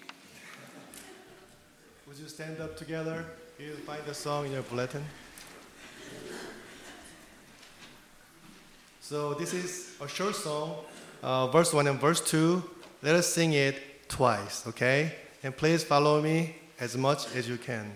Would 2.07 2.17
you 2.17 2.27
stand 2.27 2.59
up 2.59 2.75
together? 2.75 3.25
You'll 3.59 3.77
find 3.77 4.03
the 4.05 4.13
song 4.13 4.45
in 4.45 4.51
your 4.51 4.61
bulletin. 4.63 5.03
So 9.07 9.33
this 9.35 9.53
is 9.53 9.95
a 10.01 10.07
short 10.09 10.35
song, 10.35 10.75
uh, 11.23 11.47
verse 11.47 11.71
1 11.71 11.87
and 11.87 11.97
verse 11.97 12.19
2. 12.19 12.61
Let 13.01 13.15
us 13.15 13.25
sing 13.25 13.53
it 13.53 14.09
twice, 14.09 14.67
okay? 14.67 15.13
And 15.43 15.55
please 15.55 15.81
follow 15.81 16.21
me 16.21 16.57
as 16.77 16.97
much 16.97 17.33
as 17.33 17.47
you 17.47 17.55
can. 17.55 17.89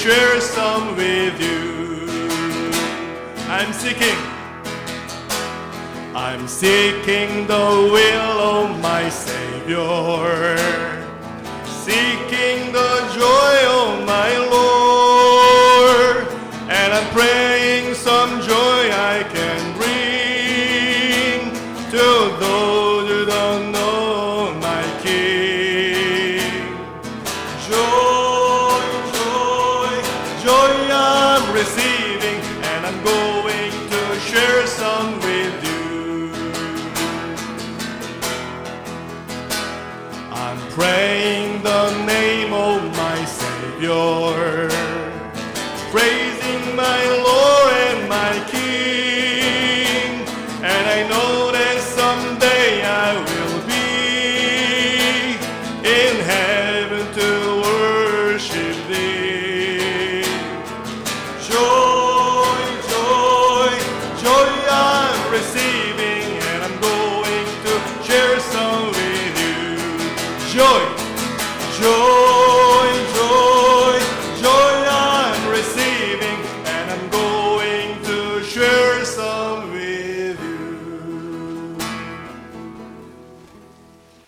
share 0.00 0.40
some 0.40 0.96
with 0.96 1.38
you. 1.38 2.08
I'm 3.50 3.70
seeking, 3.70 4.16
I'm 6.16 6.48
seeking 6.48 7.46
the 7.46 7.66
will 7.92 8.38
of 8.56 8.80
my 8.80 9.10
Savior, 9.10 10.56
seeking 11.84 12.72
the 12.72 12.92
joy 13.12 13.54
of 13.68 14.06
my 14.06 14.39